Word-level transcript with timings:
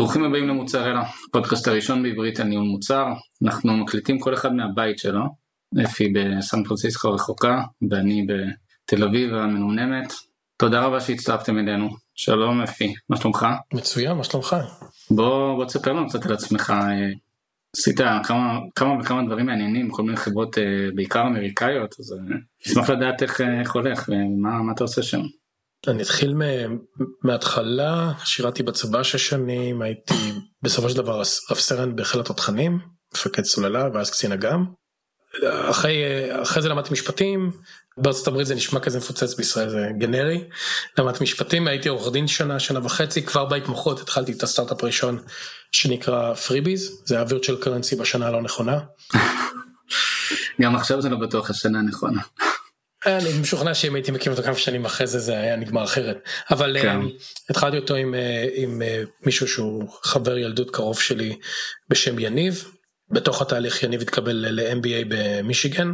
ברוכים 0.00 0.24
הבאים 0.24 0.48
למוצר 0.48 0.90
אלה, 0.90 1.02
פודקאסט 1.32 1.68
הראשון 1.68 2.02
בעברית 2.02 2.40
על 2.40 2.46
ניהול 2.46 2.64
מוצר. 2.64 3.06
אנחנו 3.44 3.76
מקליטים 3.76 4.18
כל 4.18 4.34
אחד 4.34 4.52
מהבית 4.54 4.98
שלו, 4.98 5.22
אפי 5.84 6.08
בסן 6.08 6.64
פרנסיסקו 6.64 7.12
רחוקה, 7.12 7.62
ואני 7.90 8.26
בתל 8.26 9.04
אביב 9.04 9.34
המנומנמת. 9.34 10.12
תודה 10.56 10.80
רבה 10.80 11.00
שהצטרפתם 11.00 11.58
אלינו. 11.58 11.88
שלום 12.14 12.60
אפי, 12.60 12.94
מה 13.08 13.16
שלומך? 13.16 13.46
מצוין, 13.74 14.16
מה 14.16 14.24
שלומך? 14.24 14.56
בוא, 15.10 15.54
בוא 15.56 15.64
תספר 15.64 15.92
לנו 15.92 16.08
קצת 16.08 16.26
על 16.26 16.32
עצמך. 16.32 16.72
עשית 17.76 18.00
כמה, 18.24 18.58
כמה 18.74 19.00
וכמה 19.00 19.22
דברים 19.26 19.46
מעניינים, 19.46 19.90
כל 19.90 20.02
מיני 20.02 20.16
חברות 20.16 20.58
בעיקר 20.94 21.22
אמריקאיות, 21.22 21.94
אז 22.00 22.14
אשמח 22.66 22.90
לדעת 22.90 23.22
איך, 23.22 23.40
איך 23.40 23.74
הולך 23.74 24.08
ומה 24.08 24.72
אתה 24.72 24.84
עושה 24.84 25.02
שם. 25.02 25.20
אני 25.88 26.02
אתחיל 26.02 26.34
מההתחלה, 27.24 28.12
שירתי 28.24 28.62
בצבא 28.62 29.02
שש 29.02 29.28
שנים, 29.28 29.82
הייתי 29.82 30.32
בסופו 30.62 30.90
של 30.90 30.96
דבר 30.96 31.22
רב 31.50 31.58
סרן 31.58 31.96
בחיל 31.96 32.20
התותחנים, 32.20 32.78
מפקד 33.14 33.44
סוללה 33.44 33.88
ואז 33.94 34.10
קצין 34.10 34.32
אג"ם. 34.32 34.64
אחרי, 35.70 36.02
אחרי 36.42 36.62
זה 36.62 36.68
למדתי 36.68 36.92
משפטים, 36.92 37.50
בארצות 37.98 38.28
הברית 38.28 38.46
זה 38.46 38.54
נשמע 38.54 38.80
כזה 38.80 38.98
מפוצץ 38.98 39.34
בישראל 39.34 39.68
זה 39.68 39.88
גנרי, 39.98 40.44
למדתי 40.98 41.24
משפטים, 41.24 41.68
הייתי 41.68 41.88
עורך 41.88 42.12
דין 42.12 42.26
שנה, 42.26 42.60
שנה 42.60 42.86
וחצי, 42.86 43.22
כבר 43.22 43.44
בהתמחות 43.44 44.00
התחלתי 44.00 44.32
את 44.32 44.42
הסטארט-אפ 44.42 44.82
הראשון 44.82 45.18
שנקרא 45.72 46.34
פריביז, 46.34 47.02
זה 47.04 47.16
היה 47.16 47.24
virtual 47.24 47.64
currency 47.64 48.00
בשנה 48.00 48.26
הלא 48.26 48.42
נכונה. 48.42 48.80
גם 50.60 50.76
עכשיו 50.76 51.02
זה 51.02 51.08
לא 51.08 51.16
בטוח 51.16 51.50
השנה 51.50 51.78
הנכונה. 51.78 52.22
אני 53.06 53.38
משוכנע 53.40 53.74
שאם 53.74 53.94
הייתי 53.94 54.10
מקים 54.10 54.32
אותו 54.32 54.42
כמה 54.42 54.54
שנים 54.54 54.84
אחרי 54.84 55.06
זה 55.06 55.18
זה 55.18 55.32
היה 55.38 55.56
נגמר 55.56 55.84
אחרת 55.84 56.28
אבל 56.50 56.76
כן. 56.82 57.00
התחלתי 57.50 57.76
אותו 57.76 57.94
עם, 57.94 58.14
עם 58.54 58.82
מישהו 59.22 59.48
שהוא 59.48 59.88
חבר 60.02 60.38
ילדות 60.38 60.70
קרוב 60.70 61.00
שלי 61.00 61.36
בשם 61.88 62.18
יניב 62.18 62.64
בתוך 63.10 63.42
התהליך 63.42 63.82
יניב 63.82 64.00
התקבל 64.00 64.32
ל-MBA 64.32 65.04
במישיגן 65.08 65.92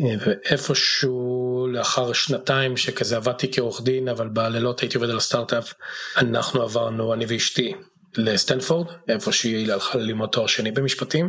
ואיפשהו 0.00 1.66
לאחר 1.72 2.12
שנתיים 2.12 2.76
שכזה 2.76 3.16
עבדתי 3.16 3.52
כעורך 3.52 3.82
דין 3.82 4.08
אבל 4.08 4.28
בלילות 4.28 4.80
הייתי 4.80 4.96
עובד 4.96 5.10
על 5.10 5.16
הסטארט-אפ 5.16 5.72
אנחנו 6.16 6.62
עברנו 6.62 7.14
אני 7.14 7.24
ואשתי 7.28 7.74
לסטנפורד 8.16 8.86
איפה 9.08 9.32
שהיא 9.32 9.72
הלכה 9.72 9.98
ללמוד 9.98 10.28
תואר 10.28 10.46
שני 10.46 10.70
במשפטים. 10.70 11.28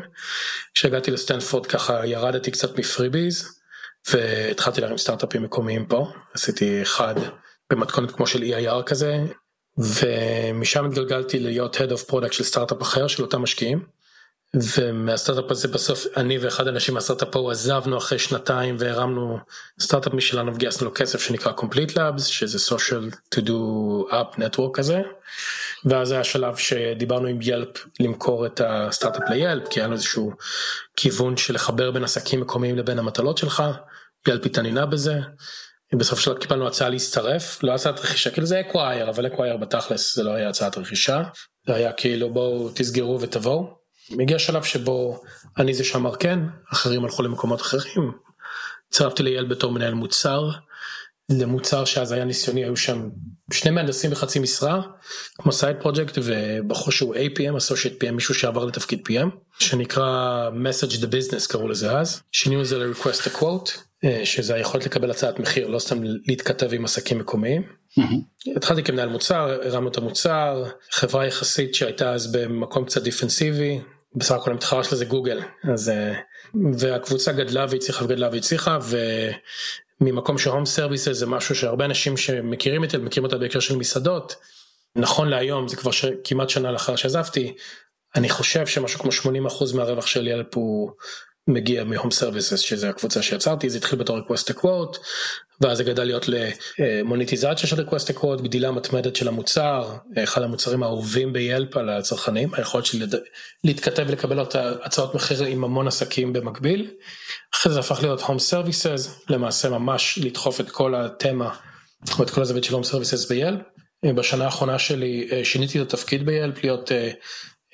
כשהגעתי 0.73 1.11
לסטנפורד 1.11 1.65
ככה 1.65 2.05
ירדתי 2.05 2.51
קצת 2.51 2.79
מפריביז. 2.79 3.58
והתחלתי 4.11 4.81
להרים 4.81 4.97
סטארט-אפים 4.97 5.43
מקומיים 5.43 5.85
פה, 5.85 6.07
עשיתי 6.33 6.81
אחד 6.81 7.15
במתכונת 7.69 8.11
כמו 8.11 8.27
של 8.27 8.43
EIR 8.43 8.83
כזה, 8.83 9.17
ומשם 9.77 10.85
התגלגלתי 10.85 11.39
להיות 11.39 11.75
Head 11.75 11.91
of 11.91 12.11
Product 12.11 12.31
של 12.31 12.43
סטארט-אפ 12.43 12.81
אחר 12.81 13.07
של 13.07 13.23
אותם 13.23 13.41
משקיעים. 13.41 13.99
ומהסטארט-אפ 14.53 15.51
הזה 15.51 15.67
בסוף 15.67 16.05
אני 16.17 16.37
ואחד 16.37 16.67
האנשים 16.67 16.93
מהסטארט-אפ 16.93 17.35
ההוא 17.35 17.51
עזבנו 17.51 17.97
אחרי 17.97 18.19
שנתיים 18.19 18.75
והרמנו 18.79 19.37
סטארט-אפ 19.79 20.13
משלנו 20.13 20.55
וגייסנו 20.55 20.85
לו 20.85 20.93
כסף 20.95 21.21
שנקרא 21.21 21.51
Complete 21.57 21.91
Labs 21.91 22.21
שזה 22.21 22.75
social 22.75 23.35
to 23.35 23.39
do 23.39 23.51
up 24.11 24.37
network 24.37 24.71
כזה. 24.73 25.01
ואז 25.85 26.11
היה 26.11 26.23
שלב 26.23 26.55
שדיברנו 26.55 27.27
עם 27.27 27.39
ילפ 27.41 27.87
למכור 27.99 28.45
את 28.45 28.61
הסטארט-אפ 28.65 29.29
לילפ 29.29 29.67
כי 29.69 29.79
היה 29.79 29.87
לו 29.87 29.93
איזשהו 29.93 30.31
כיוון 30.95 31.37
של 31.37 31.53
לחבר 31.53 31.91
בין 31.91 32.03
עסקים 32.03 32.41
מקומיים 32.41 32.77
לבין 32.77 32.99
המטלות 32.99 33.37
שלך. 33.37 33.63
ילפ 34.27 34.45
התעניינה 34.45 34.85
בזה. 34.85 35.19
בסוף 35.93 36.19
שלב 36.19 36.37
קיבלנו 36.37 36.67
הצעה 36.67 36.89
להצטרף 36.89 37.63
לא 37.63 37.73
הצעת 37.73 37.99
רכישה 37.99 38.31
כאילו 38.31 38.47
זה 38.47 38.59
acquihire 38.59 39.09
אבל 39.09 39.27
acquihire 39.27 39.57
בתכלס 39.57 40.15
זה 40.15 40.23
לא 40.23 40.31
היה 40.31 40.49
הצעת 40.49 40.77
רכישה. 40.77 41.23
זה 41.67 41.75
היה 41.75 41.93
כאילו 41.93 42.33
בואו 42.33 42.69
תסגרו 42.75 43.21
ותבואו. 43.21 43.79
מגיע 44.11 44.39
שלב 44.39 44.63
שבו 44.63 45.21
אני 45.57 45.73
זה 45.73 45.83
שאמר 45.83 46.15
כן, 46.15 46.39
אחרים 46.73 47.05
הלכו 47.05 47.23
למקומות 47.23 47.61
אחרים. 47.61 48.11
הצטרפתי 48.89 49.23
לאייל 49.23 49.45
בתור 49.45 49.71
מנהל 49.71 49.93
מוצר, 49.93 50.49
למוצר 51.29 51.85
שאז 51.85 52.11
היה 52.11 52.25
ניסיוני, 52.25 52.63
היו 52.63 52.77
שם 52.77 53.09
שני 53.53 53.71
מהנדסים 53.71 54.11
בחצי 54.11 54.39
משרה, 54.39 54.81
כמו 55.37 55.51
סייד 55.51 55.75
פרויקט 55.81 56.17
ובחור 56.23 56.91
שהוא 56.91 57.15
APM, 57.15 57.57
associate 57.57 58.03
PM, 58.03 58.11
מישהו 58.11 58.33
שעבר 58.33 58.65
לתפקיד 58.65 59.07
PM, 59.07 59.27
שנקרא 59.59 60.49
message 60.49 60.93
the 60.93 61.05
business 61.05 61.47
קראו 61.49 61.67
לזה 61.67 61.91
אז, 61.91 62.21
שינינו 62.31 62.61
את 62.61 62.67
זה 62.67 62.77
ל-request 62.77 63.27
a 63.27 63.41
quote, 63.41 63.71
שזה 64.23 64.55
היכולת 64.55 64.85
לקבל 64.85 65.11
הצעת 65.11 65.39
מחיר, 65.39 65.67
לא 65.67 65.79
סתם 65.79 65.99
להתכתב 66.03 66.73
עם 66.73 66.85
עסקים 66.85 67.19
מקומיים. 67.19 67.61
Mm-hmm. 67.61 68.55
התחלתי 68.55 68.83
כמנהל 68.83 69.09
מוצר, 69.09 69.57
הרמנו 69.63 69.89
את 69.89 69.97
המוצר, 69.97 70.63
חברה 70.91 71.27
יחסית 71.27 71.75
שהייתה 71.75 72.13
אז 72.13 72.31
במקום 72.31 72.85
קצת 72.85 73.03
דיפנסיבי, 73.03 73.79
בסך 74.15 74.35
הכל 74.35 74.51
המתחרה 74.51 74.83
שלה 74.83 74.97
זה 74.97 75.05
גוגל 75.05 75.41
אז 75.73 75.91
והקבוצה 76.79 77.31
גדלה 77.31 77.65
והצליחה 77.69 78.05
וגדלה 78.05 78.29
והצליחה 78.31 78.77
וממקום 80.01 80.37
ש 80.37 80.46
home 80.46 80.65
services 80.65 81.11
זה 81.11 81.25
משהו 81.25 81.55
שהרבה 81.55 81.85
אנשים 81.85 82.17
שמכירים 82.17 82.83
את 82.83 82.89
זה 82.89 82.97
מכירים 82.97 83.25
אותה 83.25 83.37
בהקשר 83.37 83.59
של 83.59 83.75
מסעדות. 83.75 84.35
נכון 84.95 85.29
להיום 85.29 85.67
זה 85.67 85.75
כבר 85.75 85.91
ש... 85.91 86.05
כמעט 86.23 86.49
שנה 86.49 86.71
לאחר 86.71 86.95
שעזבתי 86.95 87.53
אני 88.15 88.29
חושב 88.29 88.67
שמשהו 88.67 88.99
כמו 88.99 89.11
80% 89.49 89.75
מהרווח 89.75 90.07
של 90.07 90.27
ילפ 90.27 90.55
הוא 90.55 90.91
מגיע 91.47 91.83
מ 91.83 91.89
home 91.89 92.11
services 92.11 92.59
שזה 92.59 92.89
הקבוצה 92.89 93.21
שיצרתי 93.21 93.69
זה 93.69 93.77
התחיל 93.77 93.99
בתור 93.99 94.19
request 94.19 94.53
a 94.53 94.59
quote 94.59 94.97
ואז 95.61 95.77
זה 95.77 95.83
גדל 95.83 96.03
להיות 96.03 96.25
למוניטיזציה 96.79 97.67
של 97.69 97.85
request 97.85 98.15
a 98.15 98.19
quote 98.19 98.41
גדילה 98.41 98.71
מתמדת 98.71 99.15
של 99.15 99.27
המוצר 99.27 99.95
אחד 100.23 100.41
המוצרים 100.41 100.83
האהובים 100.83 101.33
ביילפ 101.33 101.77
על 101.77 101.89
הצרכנים 101.89 102.53
היכולת 102.53 102.85
של 102.85 103.05
להתכתב 103.63 104.05
ולקבל 104.07 104.39
הצעות 104.83 105.15
מחיר 105.15 105.43
עם 105.43 105.63
המון 105.63 105.87
עסקים 105.87 106.33
במקביל. 106.33 106.91
אחרי 107.55 107.73
זה 107.73 107.79
הפך 107.79 107.99
להיות 108.01 108.21
home 108.21 108.51
services 108.51 109.09
למעשה 109.29 109.69
ממש 109.69 110.19
לדחוף 110.23 110.61
את 110.61 110.71
כל 110.71 110.95
ה 110.95 111.05
theme 111.05 111.55
את 112.21 112.29
כל 112.29 112.41
הזווית 112.41 112.63
של 112.63 112.75
home 112.75 112.85
services 112.85 113.29
ביילפ. 113.29 113.59
בשנה 114.15 114.45
האחרונה 114.45 114.79
שלי 114.79 115.29
שיניתי 115.43 115.81
את 115.81 115.93
התפקיד 115.93 116.25
ביילפ 116.25 116.63
להיות 116.63 116.91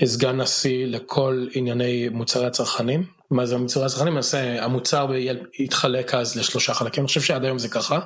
סגן 0.05 0.41
נשיא 0.41 0.85
לכל 0.85 1.47
ענייני 1.53 2.09
מוצרי 2.09 2.45
הצרכנים 2.45 3.05
מה 3.31 3.45
זה 3.45 3.57
מוצרי 3.57 3.85
הצרכנים 3.85 4.13
למעשה 4.13 4.63
המוצר 4.63 5.07
התחלק 5.59 6.13
אז 6.13 6.35
לשלושה 6.35 6.73
חלקים 6.73 7.03
אני 7.03 7.07
חושב 7.07 7.21
שעד 7.21 7.45
היום 7.45 7.59
זה 7.59 7.69
ככה. 7.69 7.99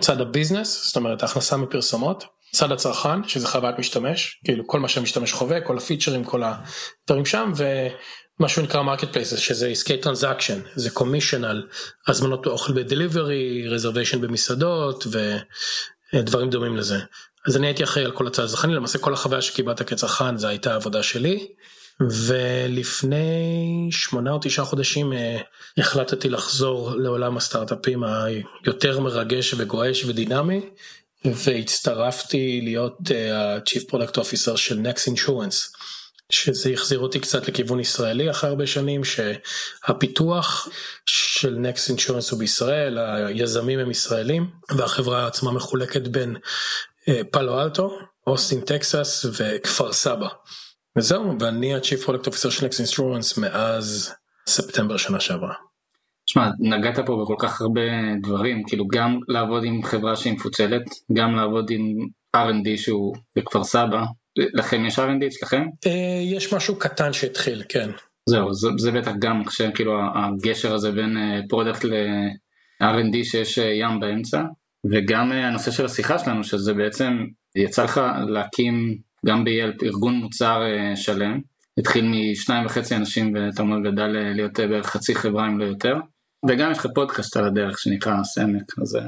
צד 0.00 0.20
ה 0.20 0.27
business 0.27 0.86
זאת 0.86 0.96
אומרת 0.96 1.22
ההכנסה 1.22 1.56
מפרסומות 1.56 2.24
צד 2.52 2.72
הצרכן 2.72 3.28
שזה 3.28 3.46
חוויית 3.46 3.78
משתמש 3.78 4.40
כאילו 4.44 4.66
כל 4.66 4.80
מה 4.80 4.88
שהמשתמש 4.88 5.32
חווה 5.32 5.60
כל 5.60 5.76
הפיצ'רים 5.78 6.24
כל 6.24 6.42
הדברים 6.42 7.26
שם 7.26 7.52
ומה 8.40 8.48
שנקרא 8.48 8.82
marketplaces 8.82 9.38
שזה 9.38 9.68
עסקי 9.68 9.96
transaction 9.96 10.60
זה 10.74 10.90
commission 10.90 11.44
על 11.44 11.66
הזמנות 12.06 12.46
אוכל 12.46 12.72
ב 12.72 12.83
delivery 12.83 13.68
reservation 13.68 14.20
במסעדות 14.20 15.06
ודברים 16.14 16.50
דומים 16.50 16.76
לזה 16.76 16.98
אז 17.46 17.56
אני 17.56 17.66
הייתי 17.66 17.84
אחראי 17.84 18.04
על 18.04 18.12
כל 18.12 18.26
הצד 18.26 18.44
הצרכני 18.44 18.74
למעשה 18.74 18.98
כל 18.98 19.14
החוויה 19.14 19.42
שקיבלת 19.42 19.82
כצרכן 19.82 20.36
זה 20.36 20.48
הייתה 20.48 20.74
עבודה 20.74 21.02
שלי. 21.02 21.46
ולפני 22.00 23.88
שמונה 23.90 24.32
או 24.32 24.38
תשעה 24.42 24.64
חודשים 24.64 25.12
החלטתי 25.78 26.28
לחזור 26.28 26.96
לעולם 26.96 27.36
הסטארט-אפים 27.36 28.04
היותר 28.04 29.00
מרגש 29.00 29.54
וגועש 29.56 30.04
ודינמי 30.04 30.60
והצטרפתי 31.24 32.60
להיות 32.64 32.98
ה-Chief 33.32 33.90
Product 33.90 34.14
Officer 34.14 34.56
של 34.56 34.80
Next 34.82 35.12
Insurance. 35.12 35.56
שזה 36.32 36.70
החזיר 36.70 36.98
אותי 36.98 37.20
קצת 37.20 37.48
לכיוון 37.48 37.80
ישראלי 37.80 38.30
אחרי 38.30 38.50
הרבה 38.50 38.66
שנים 38.66 39.02
שהפיתוח 39.04 40.68
של 41.06 41.58
Next 41.62 41.90
Insurance 41.90 42.30
הוא 42.30 42.38
בישראל, 42.38 42.98
היזמים 42.98 43.78
הם 43.78 43.90
ישראלים 43.90 44.50
והחברה 44.76 45.26
עצמה 45.26 45.52
מחולקת 45.52 46.08
בין 46.08 46.36
פאלו 47.30 47.60
אלטו, 47.60 47.98
אוסטין 48.26 48.60
טקסס 48.60 49.26
וכפר 49.38 49.92
סבא. 49.92 50.28
וזהו, 50.98 51.36
ואני 51.40 51.74
ה-Chief 51.74 52.06
Product 52.06 52.28
Officer 52.28 52.50
של 52.50 52.66
Next 52.66 52.78
Insurance 52.88 53.40
מאז 53.40 54.14
ספטמבר 54.48 54.96
שנה 54.96 55.20
שעברה. 55.20 55.54
שמע, 56.26 56.50
נגעת 56.60 56.98
פה 57.06 57.22
בכל 57.22 57.34
כך 57.38 57.60
הרבה 57.60 57.80
דברים, 58.22 58.62
כאילו 58.66 58.86
גם 58.92 59.18
לעבוד 59.28 59.64
עם 59.64 59.82
חברה 59.82 60.16
שהיא 60.16 60.32
מפוצלת, 60.32 60.82
גם 61.12 61.34
לעבוד 61.34 61.70
עם 61.70 61.82
R&D 62.36 62.76
שהוא 62.76 63.16
בכפר 63.36 63.64
סבא, 63.64 64.04
לכם 64.36 64.86
יש 64.86 64.98
R&D 64.98 65.26
אצלכם? 65.26 65.66
יש 66.22 66.52
משהו 66.52 66.78
קטן 66.78 67.12
שהתחיל, 67.12 67.62
כן. 67.68 67.90
זהו, 68.28 68.54
זה, 68.54 68.68
זה 68.78 68.90
בטח 68.90 69.12
גם 69.18 69.42
כאילו 69.74 70.00
הגשר 70.14 70.74
הזה 70.74 70.92
בין 70.92 71.16
product 71.48 71.84
ל-R&D 71.84 73.24
שיש 73.24 73.58
ים 73.58 74.00
באמצע, 74.00 74.42
וגם 74.90 75.32
הנושא 75.32 75.70
של 75.70 75.84
השיחה 75.84 76.18
שלנו, 76.18 76.44
שזה 76.44 76.74
בעצם 76.74 77.24
יצא 77.56 77.84
לך 77.84 78.00
להקים 78.28 78.98
גם 79.26 79.44
ביילפ 79.44 79.82
ארגון 79.82 80.14
מוצר 80.14 80.62
שלם, 80.94 81.40
התחיל 81.78 82.04
משניים 82.04 82.66
וחצי 82.66 82.96
אנשים 82.96 83.34
ואתה 83.34 83.62
אומר 83.62 83.90
גדל 83.90 84.06
להיות 84.06 84.60
בערך 84.60 84.86
חצי 84.86 85.14
חברה 85.14 85.46
אם 85.46 85.58
לא 85.58 85.64
יותר, 85.64 85.96
וגם 86.48 86.72
יש 86.72 86.78
לך 86.78 86.86
פודקאסט 86.94 87.36
על 87.36 87.44
הדרך 87.44 87.78
שנקרא 87.78 88.22
סמק, 88.22 88.78
אז 88.82 88.98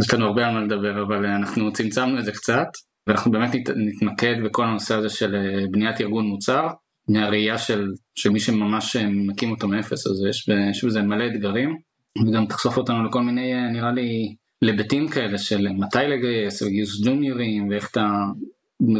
יש 0.00 0.14
לנו 0.14 0.26
הרבה 0.26 0.46
על 0.46 0.54
מה 0.54 0.60
לדבר 0.60 1.02
אבל 1.02 1.26
אנחנו 1.26 1.72
צמצמנו 1.72 2.18
את 2.18 2.24
זה 2.24 2.32
קצת, 2.32 2.68
ואנחנו 3.06 3.30
באמת 3.30 3.50
נתמקד 3.76 4.34
בכל 4.44 4.64
הנושא 4.64 4.94
הזה 4.94 5.08
של 5.08 5.36
בניית 5.70 6.00
ארגון 6.00 6.26
מוצר, 6.26 6.68
מהראייה 7.08 7.58
של, 7.58 7.92
של 8.14 8.30
מי 8.30 8.40
שממש 8.40 8.96
מקים 8.96 9.50
אותו 9.50 9.68
מאפס, 9.68 10.06
אז 10.06 10.24
יש, 10.30 10.48
יש 10.70 10.84
בזה 10.84 11.02
מלא 11.02 11.26
אתגרים, 11.26 11.76
וגם 12.26 12.46
תחשוף 12.46 12.76
אותנו 12.76 13.04
לכל 13.04 13.22
מיני, 13.22 13.70
נראה 13.72 13.92
לי, 13.92 14.34
לבטים 14.62 15.08
כאלה 15.08 15.38
של 15.38 15.68
מתי 15.68 15.98
לגייס, 15.98 16.62
וגיוס 16.62 17.00
ג'וניורים, 17.04 17.68
ואיך 17.68 17.90
אתה 17.90 18.10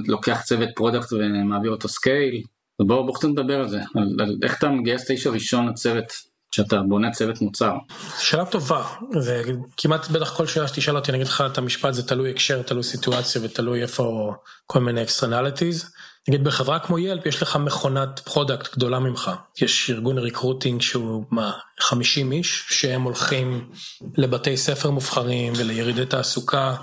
לוקח 0.06 0.42
צוות 0.44 0.68
product 0.76 1.12
ומעביר 1.12 1.70
אותו 1.70 1.88
scale. 1.88 2.42
בואו 2.80 3.06
בוא 3.06 3.14
קצת 3.14 3.28
נדבר 3.28 3.60
על 3.60 3.68
זה, 3.68 3.80
על, 3.94 4.16
על 4.20 4.38
איך 4.42 4.58
אתה 4.58 4.68
מגייס 4.68 5.04
את 5.04 5.10
האיש 5.10 5.26
הראשון 5.26 5.68
לצוות 5.68 6.12
כשאתה 6.50 6.82
בונה 6.88 7.10
צוות 7.10 7.40
מוצר. 7.40 7.72
שאלה 8.18 8.44
טובה, 8.44 8.84
וכמעט 9.24 10.08
בטח 10.08 10.36
כל 10.36 10.46
שאלה 10.46 10.68
שתשאל 10.68 10.96
אותי 10.96 11.10
אני 11.10 11.18
אגיד 11.18 11.26
לך 11.26 11.44
את 11.52 11.58
המשפט 11.58 11.94
זה 11.94 12.02
תלוי 12.02 12.30
הקשר, 12.30 12.62
תלוי 12.62 12.82
סיטואציה 12.82 13.40
ותלוי 13.44 13.82
איפה 13.82 14.34
כל 14.66 14.80
מיני 14.80 15.02
externalities. 15.02 15.90
נגיד 16.28 16.44
בחברה 16.44 16.78
כמו 16.78 16.98
ילפ 16.98 17.26
יש 17.26 17.42
לך 17.42 17.56
מכונת 17.56 18.18
product 18.18 18.74
גדולה 18.76 18.98
ממך, 18.98 19.30
יש 19.62 19.90
ארגון 19.90 20.18
recruiting 20.18 20.82
שהוא 20.82 21.24
מה 21.30 21.52
50 21.80 22.32
איש 22.32 22.66
שהם 22.68 23.02
הולכים 23.02 23.70
לבתי 24.16 24.56
ספר 24.56 24.90
מובחרים 24.90 25.52
ולירידי 25.56 26.06
תעסוקה 26.06 26.74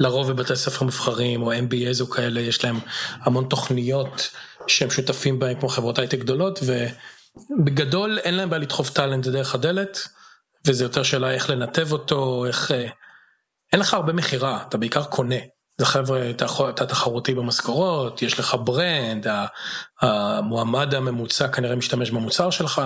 לרוב 0.00 0.32
בבתי 0.32 0.56
ספר 0.56 0.84
מובחרים 0.84 1.42
או 1.42 1.52
MBAs 1.52 2.00
או 2.00 2.06
כאלה 2.06 2.40
יש 2.40 2.64
להם 2.64 2.78
המון 3.20 3.46
תוכניות 3.48 4.30
שהם 4.66 4.90
שותפים 4.90 5.38
בהם 5.38 5.60
כמו 5.60 5.68
חברות 5.68 5.98
הייטק 5.98 6.18
גדולות 6.18 6.60
ובגדול 7.50 8.18
אין 8.18 8.34
להם 8.34 8.50
בעיה 8.50 8.62
לדחוף 8.62 8.90
talent 8.90 9.26
דרך 9.26 9.54
הדלת 9.54 10.08
וזה 10.66 10.84
יותר 10.84 11.02
שאלה 11.02 11.30
איך 11.30 11.50
לנתב 11.50 11.92
אותו 11.92 12.46
איך 12.46 12.72
אה, 12.72 12.86
אין 13.72 13.80
לך 13.80 13.94
הרבה 13.94 14.12
מכירה 14.12 14.64
אתה 14.68 14.78
בעיקר 14.78 15.04
קונה. 15.04 15.36
זה 15.78 15.86
חבר'ה, 15.86 16.30
אתה, 16.30 16.46
אתה 16.68 16.86
תחרותי 16.86 17.34
במשכורות, 17.34 18.22
יש 18.22 18.38
לך 18.38 18.56
brand, 18.64 19.26
המועמד 20.00 20.94
הממוצע 20.94 21.48
כנראה 21.48 21.76
משתמש 21.76 22.10
במוצר 22.10 22.50
שלך, 22.50 22.82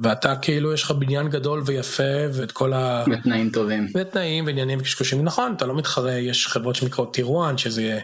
ואתה 0.00 0.36
כאילו 0.36 0.72
יש 0.72 0.82
לך 0.82 0.90
בניין 0.90 1.28
גדול 1.28 1.62
ויפה 1.66 2.02
ואת 2.32 2.52
כל 2.52 2.72
ה... 2.72 3.04
ותנאים 3.12 3.50
טובים. 3.50 3.88
ותנאים 3.94 4.46
ועניינים 4.46 4.78
וקשקושים, 4.80 5.24
נכון, 5.24 5.54
אתה 5.56 5.66
לא 5.66 5.74
מתחרה, 5.74 6.12
יש 6.12 6.46
חברות 6.46 6.76
שנקראות 6.76 7.14
tier 7.14 7.28
1 7.46 7.58
שזה 7.58 7.82
יהיה 7.82 8.00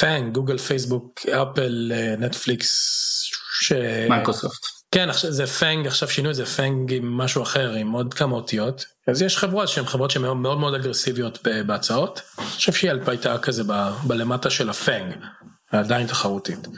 FAANG, 0.00 0.34
גוגל, 0.34 0.58
פייסבוק, 0.58 1.20
אפל, 1.26 1.92
נטפליקס. 2.18 2.70
ש... 3.60 3.72
מייקרוסופט. 4.08 4.79
כן, 4.94 5.08
זה 5.12 5.46
FAANG, 5.46 5.86
עכשיו 5.86 6.08
שינו 6.08 6.30
את 6.30 6.34
זה 6.34 6.46
FAANG 6.46 6.92
עם 6.92 7.18
משהו 7.18 7.42
אחר, 7.42 7.72
עם 7.72 7.92
עוד 7.92 8.14
כמה 8.14 8.34
אותיות. 8.34 8.84
אז 9.08 9.22
יש 9.22 9.36
חברות 9.36 9.68
שהן 9.68 9.84
חברות 9.84 10.10
שהן 10.10 10.22
מאוד 10.22 10.58
מאוד 10.58 10.74
אגרסיביות 10.74 11.38
בהצעות. 11.66 12.20
אני 12.38 12.46
חושב 12.46 12.72
שילפ 12.72 13.08
הייתה 13.08 13.38
כזה 13.38 13.62
ב, 13.66 13.72
בלמטה 14.02 14.50
של 14.50 14.70
ה 14.70 14.76
FAANG, 14.76 15.14
עדיין 15.70 16.06
תחרותית. 16.06 16.68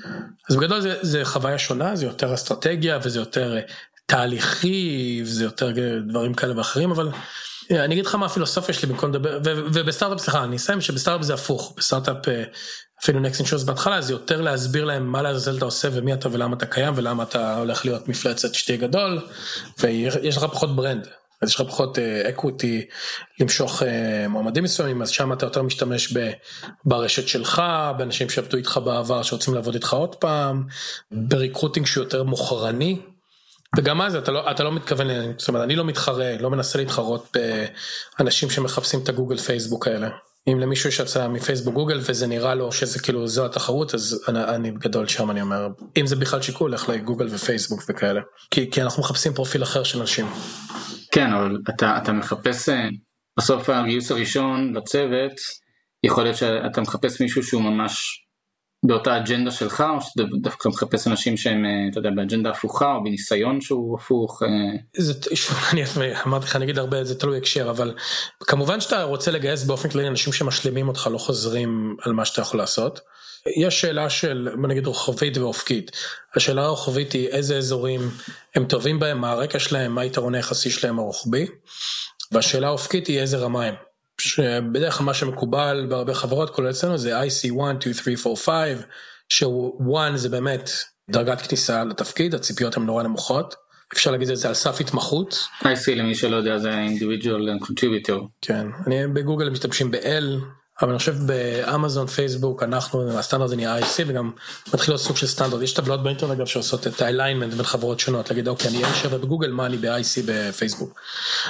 אז 0.51 0.57
בגדול 0.57 0.81
זה, 0.81 0.99
זה 1.03 1.25
חוויה 1.25 1.59
שונה, 1.59 1.97
זה 1.97 2.07
יותר 2.07 2.35
אסטרטגיה 2.35 2.99
וזה 3.03 3.19
יותר 3.19 3.59
תהליכי 4.07 5.23
וזה 5.25 5.45
יותר 5.45 5.73
דברים 6.09 6.35
כאלה 6.35 6.59
ואחרים, 6.59 6.91
אבל 6.91 7.09
אני 7.71 7.95
אגיד 7.95 8.07
לך 8.07 8.15
מה 8.15 8.27
הפילוסופיה 8.27 8.75
שלי 8.75 8.89
במקום 8.89 9.11
לדבר, 9.11 9.41
ובסטארט-אפ, 9.75 10.21
סליחה, 10.21 10.45
אני 10.45 10.57
אסיים 10.57 10.81
שבסטארט-אפ 10.81 11.27
זה 11.27 11.35
הפוך, 11.35 11.75
בסטארט-אפ 11.77 12.29
אה, 12.29 12.45
אפילו 13.03 13.21
נקסט 13.21 13.41
אינשורס 13.41 13.63
בהתחלה 13.63 14.01
זה 14.01 14.13
יותר 14.13 14.41
להסביר 14.41 14.85
להם 14.85 15.07
מה 15.07 15.23
לעזאזל 15.23 15.57
אתה 15.57 15.65
עושה 15.65 15.89
ומי 15.93 16.13
אתה 16.13 16.29
ולמה 16.33 16.57
אתה 16.57 16.67
קיים 16.67 16.95
ולמה 16.97 17.23
אתה 17.23 17.57
הולך 17.57 17.85
להיות 17.85 18.09
מפלצת 18.09 18.55
שתהיה 18.55 18.79
גדול 18.79 19.21
ויש 19.81 20.37
לך 20.37 20.45
פחות 20.45 20.77
brand. 20.77 21.09
אז 21.43 21.49
יש 21.49 21.55
לך 21.55 21.67
פחות 21.69 21.99
equity 22.29 22.87
uh, 22.89 22.95
למשוך 23.41 23.83
מועמדים 24.29 24.65
מסוימים 24.65 25.03
אז 25.03 25.11
שם 25.11 25.33
אתה 25.33 25.47
יותר 25.47 25.63
משתמש 25.63 26.15
ברשת 26.85 27.29
שלך 27.29 27.63
באנשים 27.97 28.31
שעבדו 28.31 28.57
איתך 28.57 28.81
בעבר 28.85 29.23
שרוצים 29.23 29.55
לעבוד 29.55 29.75
איתך 29.75 29.93
עוד 29.93 30.15
פעם 30.15 30.65
ב 31.13 31.20
recruiting 31.20 31.87
שהוא 31.87 32.05
יותר 32.05 32.23
מכרני 32.23 32.99
וגם 33.77 34.03
אז 34.03 34.17
אתה 34.17 34.33
לא, 34.33 34.51
אתה 34.51 34.65
לא 34.65 34.73
מתכוון, 34.73 35.07
זאת 35.39 35.49
אומרת 35.49 35.65
אני 35.65 35.77
לא 35.77 35.85
מתחרה, 35.85 36.37
לא 36.41 36.51
מנסה 36.51 36.79
להתחרות 36.79 37.37
באנשים 38.19 38.51
שמחפשים 38.51 39.01
את 39.03 39.09
הגוגל 39.09 39.37
פייסבוק 39.37 39.89
האלה. 39.89 40.09
אם 40.49 40.61
למישהו 40.61 40.89
יש 40.89 41.01
הצעה 41.01 41.29
מפייסבוק 41.29 41.75
גוגל 41.75 42.01
וזה 42.03 42.27
נראה 42.27 42.55
לו 42.55 42.73
שזה 42.73 42.99
כאילו 42.99 43.29
זו 43.29 43.47
התחרות 43.47 43.95
אז 43.95 44.25
אני, 44.29 44.45
אני 44.45 44.71
גדול 44.71 45.07
שם 45.07 45.31
אני 45.31 45.41
אומר 45.43 45.69
אם 45.97 46.07
זה 46.07 46.17
בכלל 46.17 46.43
שיקול 46.43 46.73
לך 46.73 46.89
לגוגל 46.89 47.27
ופייסבוק 47.31 47.83
וכאלה 47.89 48.21
כי, 48.51 48.71
כי 48.71 48.83
אנחנו 48.83 49.03
מחפשים 49.03 49.35
פרופיל 49.35 49.63
אחר 49.63 49.83
של 49.83 50.01
אנשים. 50.01 50.27
כן 51.13 51.33
אבל 51.33 51.59
אתה, 51.75 51.99
אתה 52.03 52.13
מחפש 52.13 52.69
אה, 52.69 52.89
בסוף 53.39 53.69
הגיוס 53.69 54.11
הראשון 54.11 54.75
לצוות 54.77 55.33
יכול 56.05 56.25
להיות 56.25 56.37
שאתה 56.37 56.81
מחפש 56.81 57.21
מישהו 57.21 57.43
שהוא 57.43 57.63
ממש 57.63 58.22
באותה 58.85 59.17
אג'נדה 59.17 59.51
שלך 59.51 59.85
או 59.95 60.01
שאתה 60.01 60.23
דווקא 60.41 60.69
מחפש 60.69 61.07
אנשים 61.07 61.37
שהם 61.37 61.65
אה, 61.65 61.71
אתה 61.91 61.99
יודע 61.99 62.11
באג'נדה 62.11 62.51
הפוכה 62.51 62.95
או 62.95 63.05
בניסיון 63.05 63.61
שהוא 63.61 63.99
הפוך. 63.99 64.43
אה? 64.43 64.49
זה, 64.97 65.13
אני 65.73 65.83
אמרתי 66.27 66.45
לך 66.45 66.57
אני 66.57 66.65
אגיד 66.65 66.79
הרבה 66.79 67.05
זה 67.05 67.19
תלוי 67.19 67.39
הקשר 67.39 67.71
אבל 67.71 67.95
כמובן 68.41 68.81
שאתה 68.81 69.03
רוצה 69.03 69.31
לגייס 69.31 69.65
באופן 69.65 69.89
כללי 69.89 70.09
אנשים 70.09 70.33
שמשלימים 70.33 70.89
אותך 70.89 71.09
לא 71.13 71.19
חוזרים 71.19 71.97
על 72.03 72.13
מה 72.13 72.25
שאתה 72.25 72.41
יכול 72.41 72.61
לעשות. 72.61 73.01
יש 73.57 73.81
שאלה 73.81 74.11
של 74.11 74.49
בוא 74.61 74.69
נגיד 74.69 74.87
רוחבית 74.87 75.39
ואופקית. 75.39 75.91
השאלה 76.37 76.63
הרוחבית 76.65 77.13
היא 77.13 77.29
איזה 77.29 77.57
אזורים 77.57 78.01
הם 78.55 78.65
טובים 78.65 78.99
בהם 78.99 79.21
מה 79.21 79.31
הרקע 79.31 79.59
שלהם 79.59 79.95
מה 79.95 80.01
היתרון 80.01 80.35
היחסי 80.35 80.71
שלהם 80.71 80.99
הרוחבי. 80.99 81.47
והשאלה 82.33 82.67
האופקית 82.67 83.07
היא 83.07 83.21
איזה 83.21 83.37
רמה 83.37 83.65
הם. 83.65 83.75
שבדרך 84.23 84.95
כלל 84.95 85.07
מה 85.07 85.15
שמקובל 85.15 85.87
בהרבה 85.89 86.15
חברות 86.15 86.51
כולל 86.51 86.71
אצלנו 86.71 86.99
זה 86.99 87.21
IC 87.21 87.25
1, 87.25 87.83
2, 87.83 87.95
3, 87.95 88.27
4, 88.27 88.37
5, 88.37 88.85
שהוא 89.29 89.99
1 89.99 90.13
זה 90.15 90.29
באמת 90.29 90.71
דרגת 91.11 91.41
כניסה 91.41 91.85
לתפקיד, 91.85 92.35
הציפיות 92.35 92.77
הן 92.77 92.83
נורא 92.83 93.03
נמוכות. 93.03 93.55
אפשר 93.93 94.11
להגיד 94.11 94.31
את 94.31 94.37
זה 94.37 94.49
על 94.49 94.55
סף 94.55 94.81
התמחות. 94.81 95.39
IC 95.63 95.91
למי 95.97 96.15
שלא 96.15 96.37
יודע 96.37 96.59
זה 96.59 96.71
individual 96.87 97.67
contributor. 97.67 98.27
כן, 98.41 98.67
אני 98.87 99.07
בגוגל 99.07 99.51
משתמשים 99.51 99.91
ב-L, 99.91 100.41
אבל 100.83 100.91
אני 100.91 100.99
חושב 100.99 101.15
באמזון 101.27 102.07
פייסבוק 102.07 102.63
אנחנו 102.63 103.19
הסטנדרט 103.19 103.49
זה 103.49 103.57
נהיה 103.57 103.79
IC 103.79 104.03
וגם 104.07 104.31
מתחיל 104.75 104.93
להיות 104.93 105.01
סוג 105.01 105.17
של 105.17 105.27
סטנדרט 105.27 105.63
יש 105.63 105.73
טבלאות 105.73 106.03
באינטרנט 106.03 106.33
אגב 106.33 106.47
שעושות 106.47 106.87
את 106.87 107.03
האליינמנט 107.03 107.55
בין 107.55 107.63
חברות 107.63 108.01
שונות 108.01 108.31
להגיד 108.31 108.49
אוקיי 108.49 108.69
אני 108.71 108.83
אהיה 108.83 108.95
שווה 108.95 109.19
בגוגל 109.19 109.51
מה 109.51 109.67
אני 109.67 109.77
ב-IC 109.77 110.23
בפייסבוק. 110.27 111.01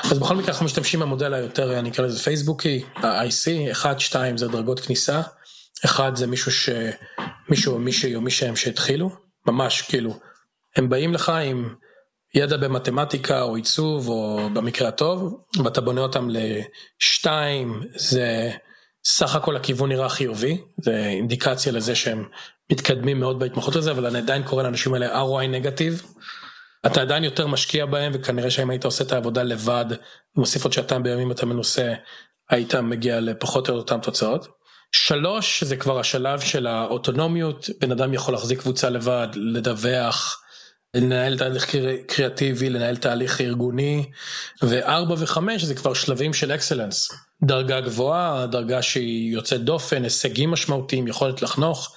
אז 0.05 0.19
בכל 0.19 0.37
מקרה 0.37 0.49
אנחנו 0.49 0.67
משתמשים 0.67 1.01
במודל 1.01 1.35
היותר 1.35 1.79
אני 1.79 1.91
אקרא 1.91 2.05
לזה 2.05 2.19
פייסבוקי 2.19 2.85
ה-IC 2.97 3.73
1 3.73 4.01
2 4.01 4.39
זה 4.39 4.49
דרגות 4.49 4.81
כניסה 4.81 5.21
1 5.85 6.17
זה 6.17 6.27
מישהו 6.27 6.53
שמישהו 6.53 7.75
או 7.75 7.79
מישהי 7.79 8.15
או 8.15 8.21
מי 8.21 8.31
שהם 8.31 8.57
שהתחילו 8.57 9.11
ממש 9.47 9.83
כאילו 9.83 10.19
הם 10.77 10.89
באים 10.89 11.15
לך 11.15 11.29
עם 11.29 11.75
ידע 12.35 12.57
במתמטיקה 12.57 13.43
או 13.43 13.57
עיצוב 13.57 14.09
או 14.09 14.49
במקרה 14.53 14.89
הטוב 14.89 15.41
ואתה 15.65 15.81
בונה 15.81 16.01
אותם 16.01 16.29
לשתיים 16.31 17.83
זה. 17.97 18.53
סך 19.05 19.35
הכל 19.35 19.57
הכיוון 19.57 19.89
נראה 19.89 20.09
חיובי, 20.09 20.59
זה 20.81 21.07
אינדיקציה 21.07 21.73
לזה 21.73 21.95
שהם 21.95 22.25
מתקדמים 22.73 23.21
מאוד 23.21 23.39
בהתמחות 23.39 23.77
הזה, 23.77 23.91
אבל 23.91 24.07
אני 24.07 24.19
עדיין 24.19 24.43
קורא 24.43 24.63
לאנשים 24.63 24.95
האלה 24.95 25.23
ROI 25.23 25.47
נגטיב. 25.47 26.03
אתה 26.87 27.01
עדיין 27.03 27.25
יותר 27.25 27.47
משקיע 27.47 27.87
בהם 27.87 28.13
וכנראה 28.15 28.51
שאם 28.51 28.71
היית 28.71 28.85
עושה 28.85 29.05
את 29.05 29.13
העבודה 29.13 29.43
לבד, 29.43 29.85
מוסיף 30.37 30.65
עוד 30.65 30.73
שעתיים 30.73 31.03
בימים 31.03 31.31
אתה 31.31 31.47
מנוסה, 31.47 31.95
היית 32.51 32.75
מגיע 32.75 33.21
לפחות 33.21 33.69
או 33.69 33.75
אותם 33.75 33.99
תוצאות. 34.01 34.49
שלוש 34.93 35.65
זה 35.65 35.77
כבר 35.77 35.99
השלב 36.01 36.41
של 36.41 36.67
האוטונומיות, 36.67 37.71
בן 37.81 37.93
אדם 37.93 38.15
יכול 38.15 38.35
להחזיק 38.35 38.61
קבוצה 38.61 38.91
לבד, 38.91 39.29
לדווח, 39.35 40.42
לנהל 40.97 41.39
תהליך 41.39 41.75
קריאטיבי, 42.07 42.71
לנהל 42.71 42.97
תהליך 42.97 43.41
ארגוני, 43.41 44.05
וארבע 44.63 45.15
וחמש 45.19 45.65
זה 45.65 45.75
כבר 45.75 45.95
שלבים 45.95 46.35
של 46.35 46.53
אקסלנס. 46.53 47.13
דרגה 47.43 47.81
גבוהה, 47.81 48.47
דרגה 48.47 48.83
שהיא 48.83 49.33
יוצאת 49.33 49.65
דופן, 49.65 50.05
הישגים 50.05 50.51
משמעותיים, 50.51 51.09
יכולת 51.09 51.43
לחנוך. 51.43 51.95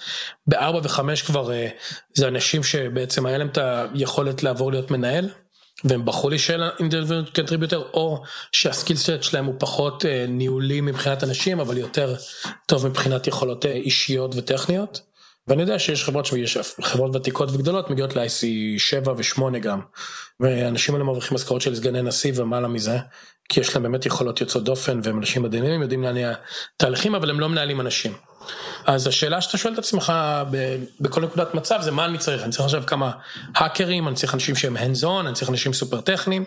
בארבע 0.47 0.79
וחמש 0.83 1.21
כבר 1.21 1.51
אה, 1.51 1.67
זה 2.13 2.27
אנשים 2.27 2.63
שבעצם 2.63 3.25
היה 3.25 3.37
להם 3.37 3.47
את 3.47 3.57
היכולת 3.93 4.43
לעבור 4.43 4.71
להיות 4.71 4.91
מנהל, 4.91 5.29
והם 5.83 6.05
בחרו 6.05 6.29
להישאר 6.29 6.69
אינדיבידואל 6.79 7.25
קנטריביוטר, 7.33 7.83
או 7.93 8.23
שהסקילסט 8.51 9.23
שלהם 9.23 9.45
הוא 9.45 9.55
פחות 9.59 10.05
אה, 10.05 10.25
ניהולי 10.27 10.81
מבחינת 10.81 11.23
אנשים, 11.23 11.59
אבל 11.59 11.77
יותר 11.77 12.15
טוב 12.65 12.87
מבחינת 12.87 13.27
יכולות 13.27 13.65
אה, 13.65 13.71
אישיות 13.71 14.35
וטכניות. 14.35 15.01
ואני 15.47 15.61
יודע 15.61 15.79
שיש 15.79 16.03
חברות 16.03 16.25
שיש 16.25 16.57
חברות 16.81 17.15
ותיקות 17.15 17.51
וגדולות 17.51 17.89
מגיעות 17.89 18.15
ל-IC 18.15 18.45
7 18.77 19.13
ו-8 19.17 19.59
גם. 19.59 19.79
ואנשים 20.39 20.95
האלה 20.95 21.05
מרוויחים 21.05 21.35
משכורות 21.35 21.61
של 21.61 21.75
סגני 21.75 22.01
נשיא 22.01 22.31
ומעלה 22.35 22.67
מזה, 22.67 22.97
כי 23.49 23.59
יש 23.59 23.75
להם 23.75 23.83
באמת 23.83 24.05
יכולות 24.05 24.41
יוצאות 24.41 24.63
דופן 24.63 24.99
והם 25.03 25.17
אנשים 25.17 25.43
מדהימים, 25.43 25.81
יודעים 25.81 26.03
להניע 26.03 26.33
תהליכים 26.77 27.15
אבל 27.15 27.29
הם 27.29 27.39
לא 27.39 27.49
מנהלים 27.49 27.81
אנשים. 27.81 28.13
אז 28.85 29.07
השאלה 29.07 29.41
שאתה 29.41 29.57
שואל 29.57 29.73
את 29.73 29.79
עצמך 29.79 30.13
בכל 30.99 31.21
נקודת 31.21 31.53
מצב 31.53 31.79
זה 31.81 31.91
מה 31.91 32.05
אני 32.05 32.17
צריך, 32.17 32.43
אני 32.43 32.51
צריך 32.51 32.63
עכשיו 32.65 32.83
כמה 32.87 33.11
האקרים, 33.55 34.07
אני 34.07 34.15
צריך 34.15 34.33
אנשים 34.33 34.55
שהם 34.55 34.77
hands 34.77 35.03
on, 35.03 35.25
אני 35.25 35.33
צריך 35.33 35.49
אנשים 35.49 35.73
סופר 35.73 36.01
טכניים, 36.01 36.45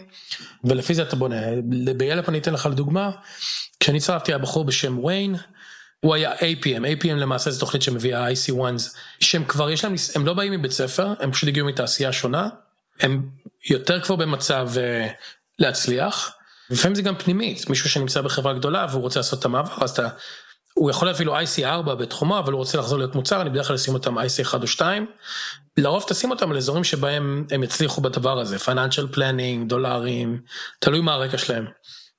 ולפי 0.65 0.95
זה 0.95 1.03
אתה 1.03 1.17
בונה. 1.17 1.37
ביילפ 1.97 2.29
אני 2.29 2.39
אתן 2.39 2.53
לך 2.53 2.67
לדוגמה, 2.67 3.11
כשאני 3.81 4.01
צרפתי 4.01 4.33
היה 4.33 4.39
בחור 4.39 4.65
בשם 4.65 5.05
ויין, 5.05 5.37
הוא 6.01 6.15
היה 6.15 6.35
APM, 6.35 7.03
APM 7.03 7.15
למעשה 7.15 7.51
זו 7.51 7.61
תוכנית 7.61 7.83
שמביאה 7.83 8.29
IC1s, 8.31 8.97
שהם 9.21 9.45
כבר 9.45 9.71
יש 9.71 9.85
להם, 9.85 9.95
הם 10.15 10.27
לא 10.27 10.35
באים 10.35 10.53
מבית 10.53 10.73
ספר, 10.73 11.15
הם 11.21 11.33
פשוט 11.33 11.49
הגיעו 11.49 11.67
מתעשייה 11.67 12.13
שונה, 12.13 12.49
הם 13.01 13.29
יותר 13.71 14.01
כבר 14.01 14.17
במצב 14.17 14.69
uh, 14.75 15.13
להצליח, 15.59 16.33
לפעמים 16.71 16.95
זה 16.95 17.03
גם 17.03 17.15
פנימית, 17.17 17.69
מישהו 17.71 17.91
שנמצא 17.91 18.21
בחברה 18.21 18.53
גדולה 18.53 18.87
והוא 18.91 19.03
רוצה 19.03 19.21
לעשות 19.21 19.39
את 19.39 19.45
המעבר, 19.45 19.73
אז 19.81 19.91
אתה, 19.91 20.09
הוא 20.75 20.91
יכול 20.91 21.11
אפילו 21.11 21.39
IC4 21.39 21.95
בתחומו, 21.95 22.39
אבל 22.39 22.53
הוא 22.53 22.59
רוצה 22.59 22.79
לחזור 22.79 22.99
להיות 22.99 23.15
מוצר, 23.15 23.41
אני 23.41 23.51
בדרך 23.51 23.67
כלל 23.67 23.77
אשים 23.77 23.95
אותם 23.95 24.19
IC1 24.19 24.63
או 24.63 24.67
2, 24.67 25.07
לרוב 25.77 26.05
תשים 26.09 26.31
אותם 26.31 26.51
על 26.51 26.57
אזורים 26.57 26.85
שבהם 26.85 27.47
הם 27.51 27.63
יצליחו 27.63 28.01
בדבר 28.01 28.39
הזה, 28.39 28.57
financial 28.57 29.17
planning, 29.17 29.67
דולרים, 29.67 30.41
תלוי 30.79 31.01
מה 31.01 31.13
הרקע 31.13 31.39
שלהם. 31.39 31.67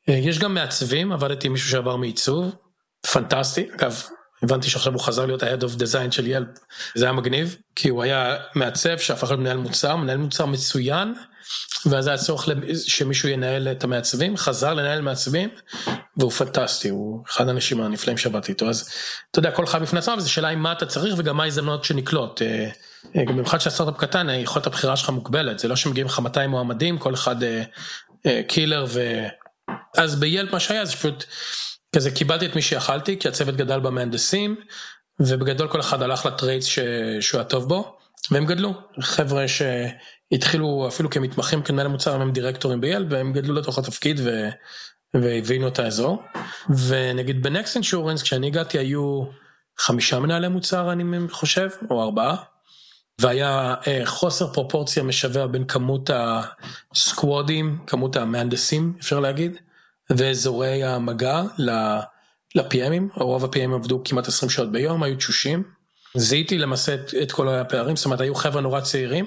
אה, 0.09 0.13
יש 0.13 0.39
גם 0.39 0.53
מעצבים, 0.53 1.12
עבדתי 1.12 1.48
עם 1.48 1.53
מישהו 1.53 1.69
שעבר 1.69 1.95
מעיצוב, 1.95 2.55
פנטסטי, 3.01 3.68
אגב, 3.75 4.03
הבנתי 4.44 4.70
שעכשיו 4.70 4.94
הוא 4.94 5.01
חזר 5.01 5.25
להיות 5.25 5.44
ה-Head 5.44 5.62
of 5.62 5.79
Design 5.79 6.12
של 6.12 6.27
ילפ, 6.27 6.48
זה 6.96 7.06
היה 7.06 7.13
מגניב, 7.13 7.56
כי 7.75 7.89
הוא 7.89 8.03
היה 8.03 8.38
מעצב 8.56 8.98
שהפך 8.98 9.27
להיות 9.27 9.39
מנהל 9.39 9.58
מוצר, 9.58 9.96
מנהל 9.96 10.18
מוצר 10.18 10.46
מצוין, 10.46 11.13
ואז 11.86 12.08
היה 12.08 12.18
צורך 12.18 12.50
שמישהו 12.86 13.29
ינהל 13.29 13.68
את 13.68 13.84
המעצבים, 13.84 14.38
חזר 14.38 14.74
לנהל 14.74 15.01
מעצבים, 15.01 15.50
והוא 16.18 16.32
פנטסטי, 16.32 16.89
הוא 16.89 17.24
אחד 17.29 17.48
האנשים 17.48 17.82
הנפלאים 17.82 18.18
שעבדתי 18.18 18.51
איתו, 18.51 18.70
אז 18.70 18.89
אתה 19.32 19.39
יודע, 19.39 19.51
כל 19.51 19.63
אחד 19.63 19.82
בפני 19.82 20.00
עצמם, 20.00 20.20
זו 20.20 20.32
שאלה 20.32 20.48
עם 20.48 20.60
מה 20.60 20.72
אתה 20.72 20.86
צריך 20.86 21.15
וגם 21.18 21.38
מה 21.38 21.44
ההזדמנות 21.44 21.84
שנקלוט. 21.84 22.41
אה, 22.41 22.70
אה, 23.15 23.24
במיוחד 23.27 23.58
שהסטארט-אפ 23.58 23.98
קטן, 23.98 24.29
יכולת 24.29 24.68
הבחירה 24.68 24.98
שלך 24.98 25.10
מוגבלת, 25.10 25.60
זה 25.60 25.68
לא 25.68 25.75
שמגיעים 25.75 26.08
לך 26.08 26.20
200 26.20 26.50
מועמדים, 26.50 26.98
כל 26.98 27.13
אחד 27.13 27.36
killer 28.48 28.81
אה, 28.82 28.86
ו... 28.88 29.27
אז 29.98 30.15
ביילפ 30.15 30.53
מה 30.53 30.60
שהיה 30.60 30.86
זה 30.86 30.94
פשוט 30.94 31.25
כזה 31.96 32.12
קיבלתי 32.12 32.46
את 32.46 32.55
מי 32.55 32.62
שיכלתי 32.62 33.19
כי 33.19 33.27
הצוות 33.27 33.55
גדל 33.55 33.79
במהנדסים 33.79 34.55
ובגדול 35.19 35.67
כל 35.67 35.79
אחד 35.79 36.01
הלך 36.01 36.25
ל 36.25 36.31
trades 36.31 36.65
ש... 36.65 36.79
שהוא 37.22 37.41
הטוב 37.41 37.69
בו 37.69 37.98
והם 38.31 38.46
גדלו. 38.46 38.74
חבר'ה 39.00 39.46
שהתחילו 39.48 40.88
אפילו 40.88 41.10
כמתמחים 41.10 41.62
כמנהל 41.62 41.88
מוצר 41.88 42.22
הם 42.22 42.31
דירקטורים 42.31 42.81
ביילפ 42.81 43.08
והם 43.10 43.34
גדלו 43.34 43.53
לתוך 43.53 43.79
התפקיד 43.79 44.19
ו... 44.24 44.50
והבינו 45.13 45.67
את 45.67 45.79
האזור. 45.79 46.24
ונגיד 46.88 47.43
בנקסט 47.43 47.75
אינשורנס 47.75 48.22
כשאני 48.22 48.48
הגעתי 48.48 48.77
היו 48.77 49.24
חמישה 49.79 50.19
מנהלי 50.19 50.48
מוצר 50.48 50.91
אני 50.91 51.27
חושב 51.29 51.69
או 51.89 52.03
ארבעה. 52.03 52.36
והיה 53.19 53.75
אה, 53.88 54.01
חוסר 54.05 54.53
פרופורציה 54.53 55.03
משווע 55.03 55.48
בין 55.48 55.65
כמות 55.65 56.10
הסקוואדים, 56.13 57.77
כמות 57.88 58.15
המהנדסים 58.15 58.93
אפשר 59.00 59.19
להגיד, 59.19 59.58
ואזורי 60.18 60.84
המגע 60.84 61.42
ל-PMים, 62.56 63.04
רוב 63.16 63.46
ה-PMים 63.46 63.74
עבדו 63.74 64.01
כמעט 64.06 64.28
20 64.28 64.50
שעות 64.50 64.72
ביום, 64.72 65.04
היו 65.04 65.16
תשושים. 65.16 65.63
זיהיתי 66.16 66.58
למעשה 66.58 66.94
את, 66.94 67.13
את 67.22 67.32
כל 67.32 67.50
הפערים, 67.50 67.96
זאת 67.96 68.06
אומרת 68.06 68.22
היו 68.22 68.36
חבר'ה 68.36 68.62
נורא 68.62 68.82
צעירים, 68.82 69.25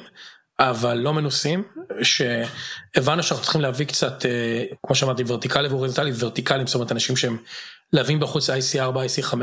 אבל 0.60 0.94
לא 0.94 1.12
מנוסים, 1.12 1.62
שהבנו 2.02 3.22
שאנחנו 3.22 3.44
צריכים 3.44 3.60
להביא 3.60 3.86
קצת, 3.86 4.26
אה, 4.26 4.64
כמו 4.86 4.94
שאמרתי, 4.94 5.22
ורטיקלי 5.26 5.68
והורזנטלי, 5.68 6.12
ורטיקליים, 6.18 6.66
זאת 6.66 6.74
אומרת 6.74 6.92
אנשים 6.92 7.16
שהם 7.16 7.36
להבין 7.92 8.20
בחוץ 8.20 8.50
IC4, 8.50 8.96
IC5, 8.96 9.34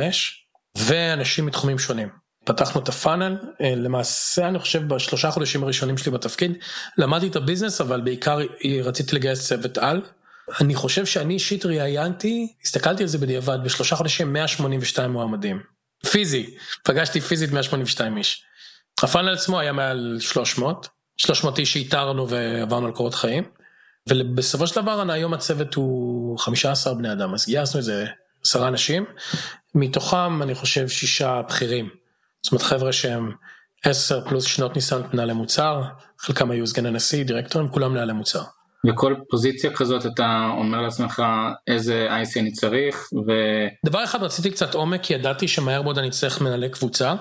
ואנשים 0.77 1.46
מתחומים 1.46 1.79
שונים. 1.79 2.10
פתחנו 2.46 2.81
את 2.81 2.89
הפאנל, 2.89 3.38
אה, 3.62 3.75
למעשה 3.75 4.48
אני 4.48 4.60
חושב 4.60 4.88
בשלושה 4.88 5.31
חודשים 5.31 5.63
הראשונים 5.63 5.98
שלי 5.98 6.12
בתפקיד, 6.12 6.51
למדתי 6.98 7.27
את 7.27 7.36
הביזנס 7.36 7.81
אבל 7.81 8.01
בעיקר 8.01 8.39
רציתי 8.84 9.15
לגייס 9.15 9.48
צוות 9.48 9.77
על. 9.77 10.01
אני 10.61 10.75
חושב 10.75 11.05
שאני 11.05 11.33
אישית 11.33 11.65
ראיינתי, 11.65 12.53
הסתכלתי 12.63 13.03
על 13.03 13.09
זה 13.09 13.17
בדיעבד, 13.17 13.57
בשלושה 13.63 13.95
חודשים 13.95 14.33
182 14.33 15.11
מועמדים. 15.11 15.61
פיזי, 16.11 16.55
פגשתי 16.83 17.21
פיזית 17.21 17.51
182 17.51 18.17
איש. 18.17 18.43
הפאנל 19.03 19.33
עצמו 19.33 19.59
היה 19.59 19.71
מעל 19.71 20.17
300, 20.19 20.87
300 21.17 21.59
איש 21.59 21.73
שאיתרנו 21.73 22.29
ועברנו 22.29 22.85
על 22.85 22.91
קורות 22.91 23.13
חיים. 23.13 23.43
ובסופו 24.09 24.67
של 24.67 24.81
דבר 24.81 25.11
היום 25.11 25.33
הצוות 25.33 25.73
הוא 25.73 26.39
15 26.39 26.93
בני 26.93 27.11
אדם, 27.11 27.33
אז 27.33 27.45
גייסנו 27.45 27.79
איזה 27.79 28.05
עשרה 28.43 28.67
אנשים, 28.67 29.05
מתוכם 29.75 30.41
אני 30.41 30.55
חושב 30.55 30.87
שישה 30.87 31.41
בכירים. 31.47 31.89
זאת 32.41 32.51
אומרת 32.51 32.63
חבר'ה 32.63 32.93
שהם 32.93 33.31
10 33.83 34.21
פלוס 34.29 34.45
שנות 34.45 34.75
ניסיון 34.75 35.03
מנהלי 35.13 35.33
מוצר, 35.33 35.83
חלקם 36.19 36.51
היו 36.51 36.67
סגני 36.67 36.91
נשיא, 36.91 37.23
דירקטורים, 37.23 37.69
כולם 37.69 37.93
מנהלי 37.93 38.13
מוצר. 38.13 38.43
בכל 38.86 39.15
פוזיציה 39.29 39.71
כזאת 39.74 40.05
אתה 40.05 40.50
אומר 40.57 40.81
לעצמך 40.81 41.24
איזה 41.67 42.07
IC 42.09 42.39
אני 42.39 42.51
צריך 42.51 43.09
ו... 43.27 43.31
דבר 43.86 44.03
אחד 44.03 44.24
רציתי 44.24 44.51
קצת 44.51 44.75
עומק 44.75 45.03
כי 45.03 45.13
ידעתי 45.13 45.48
שמהר 45.48 45.81
מאוד 45.81 45.98
אני 45.98 46.09
צריך 46.09 46.41
מנהלי 46.41 46.69
קבוצה, 46.69 47.15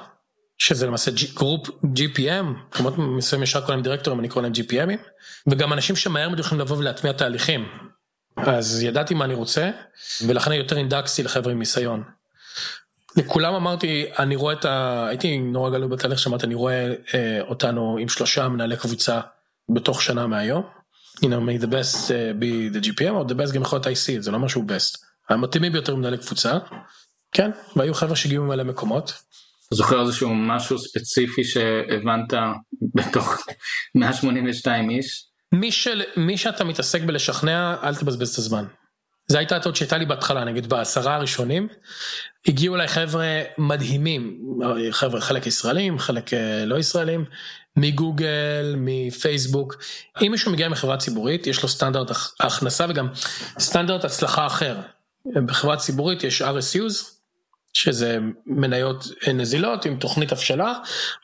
שזה 0.58 0.86
למעשה 0.86 1.10
group 1.34 1.68
GPM, 1.68 2.44
כמות 2.70 2.98
מסוים 2.98 3.42
ישר 3.42 3.60
קוראים 3.60 3.82
דירקטורים 3.82 4.20
אני 4.20 4.28
קורא 4.28 4.42
להם 4.42 4.52
GPMים, 4.52 4.98
וגם 5.46 5.72
אנשים 5.72 5.96
שמהר 5.96 6.28
מאוד 6.28 6.40
יכולים 6.40 6.60
לבוא 6.60 6.76
ולהטמיע 6.76 7.12
תהליכים. 7.12 7.68
אז 8.36 8.82
ידעתי 8.82 9.14
מה 9.14 9.24
אני 9.24 9.34
רוצה, 9.34 9.70
ולכן 10.26 10.52
יותר 10.52 10.76
אינדקסתי 10.76 11.22
לחבר'ה 11.22 11.52
עם 11.52 11.58
ניסיון. 11.58 12.02
לכולם 13.16 13.54
אמרתי, 13.54 14.06
אני 14.18 14.36
רואה 14.36 14.52
את 14.54 14.64
ה... 14.64 15.06
הייתי 15.08 15.38
נורא 15.38 15.70
גלוי 15.70 15.88
בתהליך 15.88 16.18
שאמרתי, 16.18 16.46
אני 16.46 16.54
רואה 16.54 16.94
אה, 17.14 17.40
אותנו 17.40 17.96
עם 18.00 18.08
שלושה 18.08 18.48
מנהלי 18.48 18.76
קבוצה 18.76 19.20
בתוך 19.68 20.02
שנה 20.02 20.26
מהיום. 20.26 20.77
You 21.22 21.28
know, 21.28 21.40
may 21.40 21.58
the 21.58 21.66
best 21.66 22.10
uh, 22.10 22.32
be 22.40 22.68
the 22.76 22.80
GPM 22.86 23.10
או 23.10 23.26
the 23.26 23.34
best 23.34 23.54
גם 23.54 23.62
יכול 23.62 23.80
להיות 23.84 23.98
IC, 23.98 24.20
זה 24.20 24.30
לא 24.30 24.36
אומר 24.36 24.48
שהוא 24.48 24.64
best. 24.64 24.98
המתאימים 25.28 25.72
ביותר 25.72 25.94
מנהלי 25.94 26.18
קבוצה. 26.18 26.58
כן, 27.32 27.50
והיו 27.76 27.94
חבר'ה 27.94 28.16
שהגיעו 28.16 28.44
ממלא 28.44 28.64
מקומות. 28.64 29.12
זוכר 29.74 30.02
איזשהו 30.02 30.34
משהו 30.34 30.78
ספציפי 30.78 31.44
שהבנת 31.44 32.32
בתוך 32.94 33.36
182 33.94 34.90
איש? 34.90 35.24
מי, 35.52 35.72
של, 35.72 36.02
מי 36.16 36.36
שאתה 36.36 36.64
מתעסק 36.64 37.02
בלשכנע, 37.02 37.76
אל 37.82 37.94
תבזבז 37.94 38.32
את 38.32 38.38
הזמן. 38.38 38.64
זו 39.30 39.38
הייתה 39.38 39.56
הטעות 39.56 39.76
שהייתה 39.76 39.98
לי 39.98 40.06
בהתחלה, 40.06 40.44
נגיד 40.44 40.68
בעשרה 40.68 41.14
הראשונים, 41.14 41.68
הגיעו 42.46 42.74
אליי 42.74 42.88
חבר'ה 42.88 43.42
מדהימים, 43.58 44.38
חבר'ה 44.90 45.20
חלק 45.20 45.46
ישראלים, 45.46 45.98
חלק 45.98 46.34
אה, 46.34 46.64
לא 46.64 46.78
ישראלים, 46.78 47.24
מגוגל, 47.80 48.74
מפייסבוק. 48.76 49.76
אם 50.22 50.30
מישהו 50.30 50.52
מגיע 50.52 50.68
מחברה 50.68 50.96
ציבורית, 50.96 51.46
יש 51.46 51.62
לו 51.62 51.68
סטנדרט 51.68 52.10
הכנסה 52.40 52.86
וגם 52.88 53.08
סטנדרט 53.58 54.04
הצלחה 54.04 54.46
אחר. 54.46 54.76
בחברה 55.46 55.76
ציבורית 55.76 56.24
יש 56.24 56.42
RSUs, 56.42 57.18
שזה 57.72 58.18
מניות 58.46 59.04
נזילות 59.34 59.84
עם 59.84 59.96
תוכנית 59.96 60.32
הבשלה, 60.32 60.72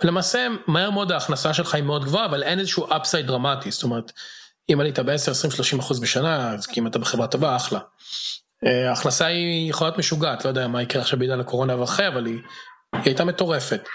ולמעשה 0.02 0.46
מהר 0.66 0.90
מאוד 0.90 1.12
ההכנסה 1.12 1.54
שלך 1.54 1.74
היא 1.74 1.82
מאוד 1.82 2.04
גבוהה, 2.04 2.26
אבל 2.26 2.42
אין 2.42 2.58
איזשהו 2.58 2.86
אפסייד 2.96 3.26
דרמטי, 3.26 3.70
זאת 3.70 3.82
אומרת, 3.82 4.12
אם 4.72 4.80
עלית 4.80 4.98
ב-10, 4.98 5.30
20, 5.30 5.50
30 5.50 5.78
אחוז 5.78 6.00
בשנה, 6.00 6.52
אז 6.52 6.66
אם 6.76 6.86
אתה 6.86 6.98
בחברה 6.98 7.26
טובה, 7.26 7.56
אחלה. 7.56 7.78
אה, 8.66 8.88
ההכנסה 8.88 9.26
היא 9.26 9.70
יכולה 9.70 9.90
להיות 9.90 9.98
משוגעת, 9.98 10.44
לא 10.44 10.50
יודע 10.50 10.68
מה 10.68 10.82
יקרה 10.82 11.02
עכשיו 11.02 11.18
בעידן 11.18 11.40
הקורונה 11.40 11.80
ואחרי, 11.80 12.08
אבל 12.08 12.26
היא, 12.26 12.38
היא 12.92 13.02
הייתה 13.04 13.24
מטורפת. 13.24 13.88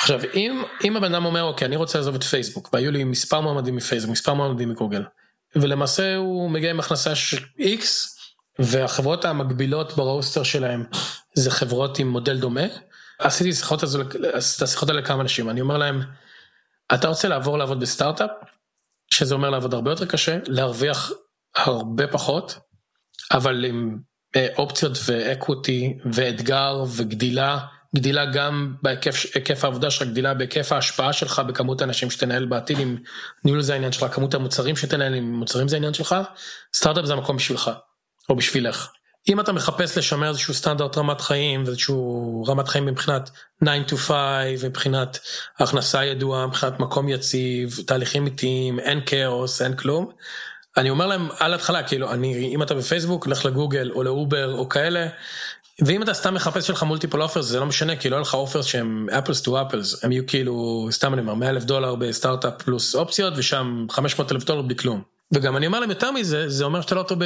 עכשיו, 0.00 0.20
אם, 0.34 0.62
אם 0.84 0.96
הבן 0.96 1.14
אדם 1.14 1.24
אומר, 1.24 1.42
אוקיי, 1.42 1.66
אני 1.66 1.76
רוצה 1.76 1.98
לעזוב 1.98 2.14
את 2.14 2.22
פייסבוק, 2.22 2.70
והיו 2.72 2.90
לי 2.90 3.04
מספר 3.04 3.40
מועמדים 3.40 3.76
מפייסבוק, 3.76 4.12
מספר 4.12 4.34
מועמדים 4.34 4.68
מגוגל, 4.68 5.04
ולמעשה 5.56 6.16
הוא 6.16 6.50
מגיע 6.50 6.70
עם 6.70 6.80
הכנסה 6.80 7.14
של 7.14 7.36
X, 7.58 7.84
והחברות 8.58 9.24
המקבילות 9.24 9.96
ברוסטר 9.96 10.42
שלהם 10.42 10.84
זה 11.34 11.50
חברות 11.50 11.98
עם 11.98 12.08
מודל 12.08 12.38
דומה, 12.38 12.60
עשיתי 13.18 13.52
שיחות, 13.52 13.84
את 13.84 14.62
השיחות 14.62 14.88
האלה 14.88 15.00
לכמה 15.00 15.22
אנשים, 15.22 15.50
אני 15.50 15.60
אומר 15.60 15.78
להם, 15.78 16.02
אתה 16.94 17.08
רוצה 17.08 17.28
לעבור 17.28 17.58
לעבוד 17.58 17.80
בסטארט-אפ, 17.80 18.30
שזה 19.14 19.34
אומר 19.34 19.50
לעבוד 19.50 19.74
הרבה 19.74 19.90
יותר 19.90 20.06
קשה, 20.06 20.38
להרוויח 20.46 21.12
הרבה 21.56 22.06
פחות, 22.06 22.58
אבל 23.32 23.64
עם 23.64 23.98
אה, 24.36 24.48
אופציות 24.58 24.98
ואקוויטי 25.06 25.98
ואתגר 26.12 26.84
וגדילה, 26.96 27.58
גדילה 27.96 28.24
גם 28.24 28.74
בהיקף 28.82 29.64
העבודה 29.64 29.90
שלך, 29.90 30.08
גדילה 30.08 30.34
בהיקף 30.34 30.72
ההשפעה 30.72 31.12
שלך 31.12 31.38
בכמות 31.38 31.80
האנשים 31.80 32.10
שתנהל 32.10 32.44
בעתיד 32.46 32.78
עם 32.78 32.96
ניהול 33.44 33.62
זה 33.62 33.72
העניין 33.72 33.92
שלך, 33.92 34.14
כמות 34.14 34.34
המוצרים 34.34 34.76
שתנהל 34.76 35.14
עם 35.14 35.32
מוצרים 35.32 35.68
זה 35.68 35.76
העניין 35.76 35.94
שלך, 35.94 36.14
סטארט-אפ 36.74 37.04
זה 37.04 37.12
המקום 37.12 37.36
בשבילך, 37.36 37.70
או 38.28 38.36
בשבילך. 38.36 38.88
אם 39.28 39.40
אתה 39.40 39.52
מחפש 39.52 39.98
לשמר 39.98 40.28
איזשהו 40.28 40.54
סטנדרט 40.54 40.98
רמת 40.98 41.20
חיים 41.20 41.62
ואיזשהו 41.66 42.44
רמת 42.48 42.68
חיים 42.68 42.86
מבחינת 42.86 43.30
9 43.64 43.72
to 43.88 43.96
5 43.96 44.64
מבחינת 44.64 45.18
הכנסה 45.58 46.04
ידועה 46.04 46.46
מבחינת 46.46 46.80
מקום 46.80 47.08
יציב 47.08 47.78
תהליכים 47.86 48.26
איטיים 48.26 48.80
אין 48.80 49.00
כאוס 49.06 49.62
אין 49.62 49.76
כלום. 49.76 50.10
אני 50.80 50.90
אומר 50.90 51.06
להם 51.06 51.28
על 51.38 51.54
התחלה 51.54 51.82
כאילו 51.82 52.12
אני 52.12 52.54
אם 52.54 52.62
אתה 52.62 52.74
בפייסבוק 52.74 53.26
לך 53.26 53.44
לגוגל 53.44 53.90
או 53.94 54.02
לאובר 54.02 54.54
או 54.54 54.68
כאלה. 54.68 55.06
ואם 55.86 56.02
אתה 56.02 56.14
סתם 56.14 56.34
מחפש 56.34 56.66
שלך 56.66 56.82
multiple 56.82 57.22
offers 57.22 57.46
זה 57.46 57.60
לא 57.60 57.66
משנה 57.66 57.92
לא 57.94 58.00
יהיה 58.04 58.20
לך 58.20 58.34
offers 58.34 58.66
שהם 58.66 59.06
apples 59.18 59.42
to 59.42 59.62
apples 59.62 60.04
הם 60.04 60.12
יהיו 60.12 60.26
כאילו 60.26 60.88
סתם 60.90 61.14
אני 61.14 61.20
אומר 61.22 61.34
100 61.34 61.50
אלף 61.50 61.64
דולר 61.64 61.94
בסטארט-אפ 61.94 62.62
פלוס 62.62 62.94
אופציות 62.94 63.34
ושם 63.36 63.86
500 63.90 64.32
אלף 64.32 64.44
דולר 64.44 64.62
בלי 64.62 64.76
כלום. 64.76 65.02
וגם 65.34 65.56
אני 65.56 65.66
אומר 65.66 65.80
להם 65.80 65.90
יותר 65.90 66.10
מזה, 66.10 66.48
זה 66.48 66.64
אומר 66.64 66.80
שאתה 66.80 66.94
לא 66.94 67.02
טוב 67.02 67.18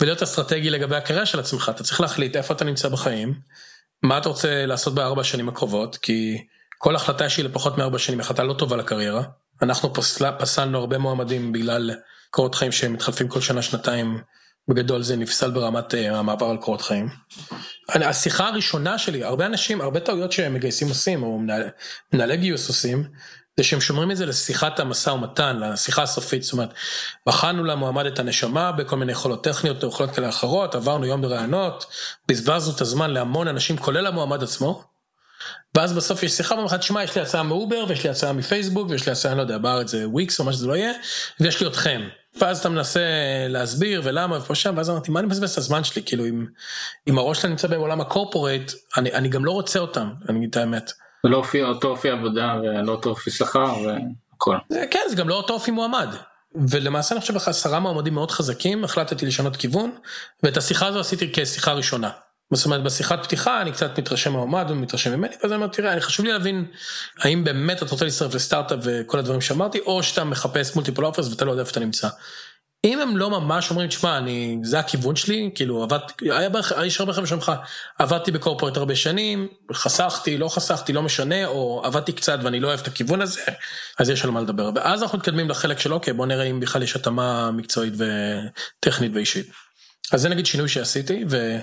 בלהיות 0.00 0.22
אסטרטגי 0.22 0.70
לגבי 0.70 0.96
הקריירה 0.96 1.26
של 1.26 1.40
עצמך, 1.40 1.70
אתה 1.74 1.84
צריך 1.84 2.00
להחליט 2.00 2.36
איפה 2.36 2.54
אתה 2.54 2.64
נמצא 2.64 2.88
בחיים, 2.88 3.34
מה 4.02 4.18
אתה 4.18 4.28
רוצה 4.28 4.66
לעשות 4.66 4.94
בארבע 4.94 5.20
השנים 5.20 5.48
הקרובות? 5.48 5.96
כי 5.96 6.44
כל 6.78 6.96
החלטה 6.96 7.28
שהיא 7.28 7.44
לפחות 7.44 7.78
מארבע 7.78 7.98
שנים 7.98 8.20
החלטה 8.20 8.42
לא 8.42 8.52
טובה 8.52 8.76
לקריירה. 8.76 9.22
אנחנו 9.62 9.94
פסל, 9.94 10.30
פסלנו 10.38 10.78
הרבה 10.78 10.98
מועמדים 10.98 11.52
בגלל 11.52 11.90
קורות 12.30 12.54
חיים 12.54 12.72
שהם 12.72 12.92
מתחלפים 12.92 13.28
כל 13.28 13.40
שנה 13.40 13.62
שנתיים. 13.62 14.18
בגדול 14.68 15.02
זה 15.02 15.16
נפסל 15.16 15.50
ברמת 15.50 15.94
uh, 15.94 15.96
המעבר 15.96 16.46
על 16.46 16.56
קורות 16.56 16.82
חיים. 16.82 17.08
אני, 17.94 18.04
השיחה 18.04 18.48
הראשונה 18.48 18.98
שלי, 18.98 19.24
הרבה 19.24 19.46
אנשים, 19.46 19.80
הרבה 19.80 20.00
טעויות 20.00 20.32
שהם 20.32 20.54
מגייסים 20.54 20.88
עושים, 20.88 21.22
או 21.22 21.40
מנהלי, 22.12 22.36
גיוס 22.36 22.68
עושים, 22.68 23.04
זה 23.56 23.64
שהם 23.64 23.80
שומרים 23.80 24.10
את 24.10 24.16
זה 24.16 24.26
לשיחת 24.26 24.80
המשא 24.80 25.10
ומתן, 25.10 25.56
לשיחה 25.56 26.02
הסופית, 26.02 26.42
זאת 26.42 26.52
אומרת, 26.52 26.74
בחנו 27.26 27.64
למועמד 27.64 28.06
את 28.06 28.18
הנשמה 28.18 28.72
בכל 28.72 28.96
מיני 28.96 29.12
יכולות 29.12 29.44
טכניות, 29.44 29.82
יכולות 29.82 30.14
כאלה 30.14 30.28
אחרות, 30.28 30.74
עברנו 30.74 31.06
יום 31.06 31.22
בראיונות, 31.22 31.86
בזבזנו 32.28 32.76
את 32.76 32.80
הזמן 32.80 33.10
להמון 33.10 33.48
אנשים, 33.48 33.76
כולל 33.76 34.06
המועמד 34.06 34.42
עצמו, 34.42 34.84
ואז 35.78 35.92
בסוף 35.92 36.22
יש 36.22 36.32
שיחה 36.32 36.54
ואומרים 36.54 36.74
לך, 36.74 36.80
תשמע, 36.80 37.04
יש 37.04 37.16
לי 37.16 37.22
הצעה 37.22 37.42
מאובר, 37.42 37.84
ויש 37.88 38.04
לי 38.04 38.10
הצעה 38.10 38.32
מפייסבוק, 38.32 38.90
ויש 38.90 39.06
לי 39.06 39.12
הצעה, 39.12 39.34
לא 39.34 39.40
יודע, 39.40 39.58
בארץ 39.58 39.90
זה 39.90 40.08
וויקס 40.08 40.40
או 40.40 40.44
מה 40.44 40.52
שזה 40.52 40.66
לא 40.66 40.76
יהיה, 40.76 40.92
ויש 41.40 41.60
לי 41.60 41.66
אתכם. 41.66 42.00
ואז 42.40 42.58
אתה 42.58 42.68
מנסה 42.68 43.00
להסביר 43.48 44.00
ולמה 44.04 44.38
ופה 44.38 44.54
שם, 44.54 44.74
ואז 44.76 44.90
אמרתי, 44.90 45.10
מה 45.10 45.20
אני 45.20 45.26
מבזבז 45.26 45.52
את 45.52 45.58
הזמן 45.58 45.84
שלי, 45.84 46.02
כאילו, 46.02 46.26
אם, 46.26 46.46
אם 47.08 47.18
הראש 47.18 47.42
שלי 47.42 47.50
נמצא 47.50 47.68
בעולם 47.68 48.00
ה 48.00 48.06
corporate, 48.06 48.72
אני, 48.96 49.12
אני 49.12 49.28
גם 49.28 49.44
לא 49.44 49.50
רוצה 49.52 49.78
אותם, 49.78 50.08
אני 50.28 50.38
אגיד 50.38 50.48
את 50.50 50.56
האמת. 50.56 50.92
זה 51.22 51.28
לא 51.28 51.36
אופי, 51.36 51.62
אותו 51.62 51.88
אופי 51.88 52.10
עבודה 52.10 52.54
ולא 52.62 52.92
אותו 52.92 53.10
אופי 53.10 53.30
שכר 53.30 53.74
והכל. 53.84 54.56
כן, 54.90 55.00
זה 55.08 55.16
גם 55.16 55.28
לא 55.28 55.34
אותו 55.34 55.54
אופי 55.54 55.70
מועמד. 55.70 56.14
ולמעשה 56.68 57.14
אני 57.14 57.20
חושב 57.20 57.34
לך 57.34 57.48
עשרה 57.48 57.80
מועמדים 57.80 58.14
מאוד 58.14 58.30
חזקים, 58.30 58.84
החלטתי 58.84 59.26
לשנות 59.26 59.56
כיוון, 59.56 59.92
ואת 60.42 60.56
השיחה 60.56 60.86
הזו 60.86 61.00
עשיתי 61.00 61.30
כשיחה 61.32 61.72
ראשונה. 61.72 62.10
זאת 62.54 62.64
אומרת 62.64 62.82
בשיחת 62.82 63.24
פתיחה 63.24 63.62
אני 63.62 63.72
קצת 63.72 63.98
מתרשם 63.98 64.32
מהמועמד 64.32 64.70
ומתרשם 64.70 65.12
ממני 65.12 65.34
ואז 65.42 65.52
אני 65.52 65.56
אומר 65.56 65.66
תראה 65.66 65.92
אני 65.92 66.00
חשוב 66.00 66.26
לי 66.26 66.32
להבין 66.32 66.64
האם 67.18 67.44
באמת 67.44 67.82
אתה 67.82 67.90
רוצה 67.90 68.04
להצטרף 68.04 68.34
לסטארט-אפ 68.34 68.78
וכל 68.82 69.18
הדברים 69.18 69.40
שאמרתי 69.40 69.78
או 69.78 70.02
שאתה 70.02 70.24
מחפש 70.24 70.74
מולטיפול 70.74 71.06
אופרס 71.06 71.28
ואתה 71.28 71.44
לא 71.44 71.50
יודע 71.50 71.60
איפה 71.60 71.70
אתה 71.70 71.80
נמצא. 71.80 72.08
אם 72.84 73.00
הם 73.00 73.16
לא 73.16 73.30
ממש 73.30 73.70
אומרים 73.70 73.88
תשמע 73.88 74.18
אני 74.18 74.58
זה 74.62 74.78
הכיוון 74.78 75.16
שלי 75.16 75.50
כאילו 75.54 75.82
עבדתי 75.82 76.32
היה 76.32 76.48
בערך 76.48 76.72
יש 76.84 77.00
הרבה 77.00 77.12
חבר'ה 77.12 77.26
שאומרים 77.26 77.50
לך 77.50 77.52
עבדתי 77.98 78.30
בקורפורט 78.30 78.76
הרבה 78.76 78.96
שנים 78.96 79.48
חסכתי 79.72 80.38
לא 80.38 80.48
חסכתי 80.48 80.92
לא 80.92 81.02
משנה 81.02 81.46
או 81.46 81.82
עבדתי 81.84 82.12
קצת 82.12 82.38
ואני 82.42 82.60
לא 82.60 82.68
אוהב 82.68 82.80
את 82.80 82.86
הכיוון 82.86 83.20
הזה 83.20 83.40
אז 83.98 84.10
יש 84.10 84.24
על 84.24 84.30
מה 84.30 84.40
לדבר 84.40 84.70
ואז 84.74 85.02
אנחנו 85.02 85.18
מתקדמים 85.18 85.50
לחלק 85.50 85.78
של 85.78 85.92
אוקיי 85.92 86.12
בוא 86.12 86.26
נראה 86.26 86.44
אם 86.44 86.60
בכלל 86.60 86.82
יש 86.82 86.96
התאמה 86.96 87.50
מקצועית 87.50 87.94
וטכנית 87.96 89.12
ואישית. 89.14 89.46
אז 90.12 90.20
זה 90.20 90.28
נגיד 90.28 90.46
שינוי 90.46 90.68
שעשיתי. 90.68 91.24
ו... 91.30 91.58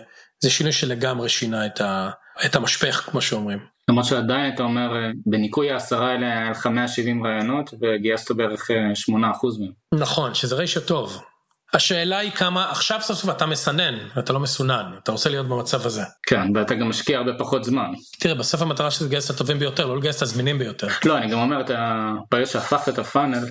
זה 0.46 0.52
שינוי 0.52 0.72
שלגמרי 0.72 1.30
שינה 1.30 1.66
את, 1.66 1.82
ה, 1.82 2.10
את 2.46 2.56
המשפך 2.56 2.96
כמו 3.12 3.22
שאומרים. 3.22 3.60
למרות 3.90 4.06
שעדיין 4.06 4.54
אתה 4.54 4.64
אומר 4.64 4.90
בניכוי 5.26 5.72
העשרה 5.72 6.12
האלה 6.12 6.26
היה 6.26 6.52
לך 6.52 6.68
170 6.68 7.26
רעיונות 7.26 7.74
וגייסת 7.82 8.32
בערך 8.32 8.72
8% 8.72 8.74
מהם. 9.14 9.72
נכון 9.94 10.34
שזה 10.34 10.56
ריישו 10.56 10.80
טוב. 10.80 11.22
השאלה 11.74 12.18
היא 12.18 12.32
כמה 12.32 12.72
עכשיו 12.72 13.00
סוף 13.02 13.18
סוף 13.18 13.30
אתה 13.30 13.46
מסנן 13.46 13.98
אתה 14.20 14.34
לא 14.34 14.40
מסונן 14.40 14.86
אתה 15.04 15.12
רוצה 15.12 15.30
להיות 15.30 15.48
במצב 15.48 15.86
הזה. 15.86 16.02
כן 16.28 16.58
ואתה 16.58 16.76
גם 16.76 16.90
משקיע 16.90 17.18
הרבה 17.18 17.32
פחות 17.38 17.64
זמן. 17.64 17.92
תראה 18.20 18.36
בסוף 18.36 18.62
המטרה 18.62 18.92
של 18.92 19.06
לגייס 19.06 19.26
את 19.26 19.36
הטובים 19.36 19.60
ביותר 19.60 19.86
לא 19.86 19.98
לגייס 19.98 20.18
את 20.18 20.22
הזמינים 20.22 20.60
ביותר. 20.60 20.88
לא 21.06 21.18
אני 21.18 21.28
גם 21.28 21.40
אומר 21.40 21.62
אתה 21.62 22.12
ברגע 22.32 22.46
שהפכת 22.46 22.90
את 22.90 23.00
הפאנל 23.00 23.46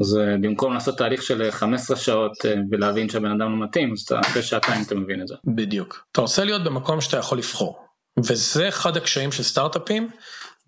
אז 0.00 0.16
אה, 0.16 0.36
במקום 0.40 0.74
לעשות 0.74 0.98
תהליך 0.98 1.22
של 1.22 1.50
15 1.50 1.96
אה, 1.96 2.02
שעות 2.02 2.32
אה, 2.44 2.54
ולהבין 2.70 3.08
שהבן 3.08 3.30
אדם 3.30 3.58
לא 3.60 3.64
מתאים, 3.64 3.92
אז 3.92 4.00
אתה 4.00 4.20
אחרי 4.20 4.42
שעתיים 4.42 4.82
אתה 4.82 4.94
מבין 4.94 5.22
את 5.22 5.28
זה. 5.28 5.34
בדיוק. 5.44 6.04
אתה 6.12 6.20
רוצה 6.20 6.44
להיות 6.44 6.64
במקום 6.64 7.00
שאתה 7.00 7.16
יכול 7.16 7.38
לבחור. 7.38 7.78
וזה 8.18 8.68
אחד 8.68 8.96
הקשיים 8.96 9.32
של 9.32 9.42
סטארט-אפים, 9.42 10.10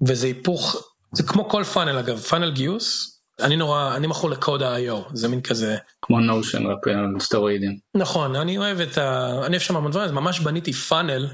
וזה 0.08 0.26
היפוך, 0.26 0.92
זה 1.12 1.22
כמו 1.22 1.48
כל 1.48 1.64
פאנל 1.64 1.98
אגב, 1.98 2.18
פאנל 2.18 2.50
גיוס, 2.50 3.16
אני 3.40 3.56
נורא, 3.56 3.96
אני 3.96 4.06
מכור 4.06 4.30
לקוד 4.30 4.62
ה-IO, 4.62 5.10
זה 5.12 5.28
מין 5.28 5.40
כזה. 5.40 5.76
כמו 6.02 6.20
נושן 6.20 6.66
רק 6.66 6.88
על 6.88 7.20
סטרואידים. 7.20 7.78
נכון, 7.94 8.36
אני 8.36 8.58
אוהב 8.58 8.80
את 8.80 8.98
ה... 8.98 9.30
אני 9.46 9.56
אוהב 9.56 9.62
שם 9.62 9.76
המון 9.76 9.90
דברים, 9.90 10.06
אז 10.06 10.12
ממש 10.12 10.40
בניתי 10.40 10.72
פאנל 10.72 11.28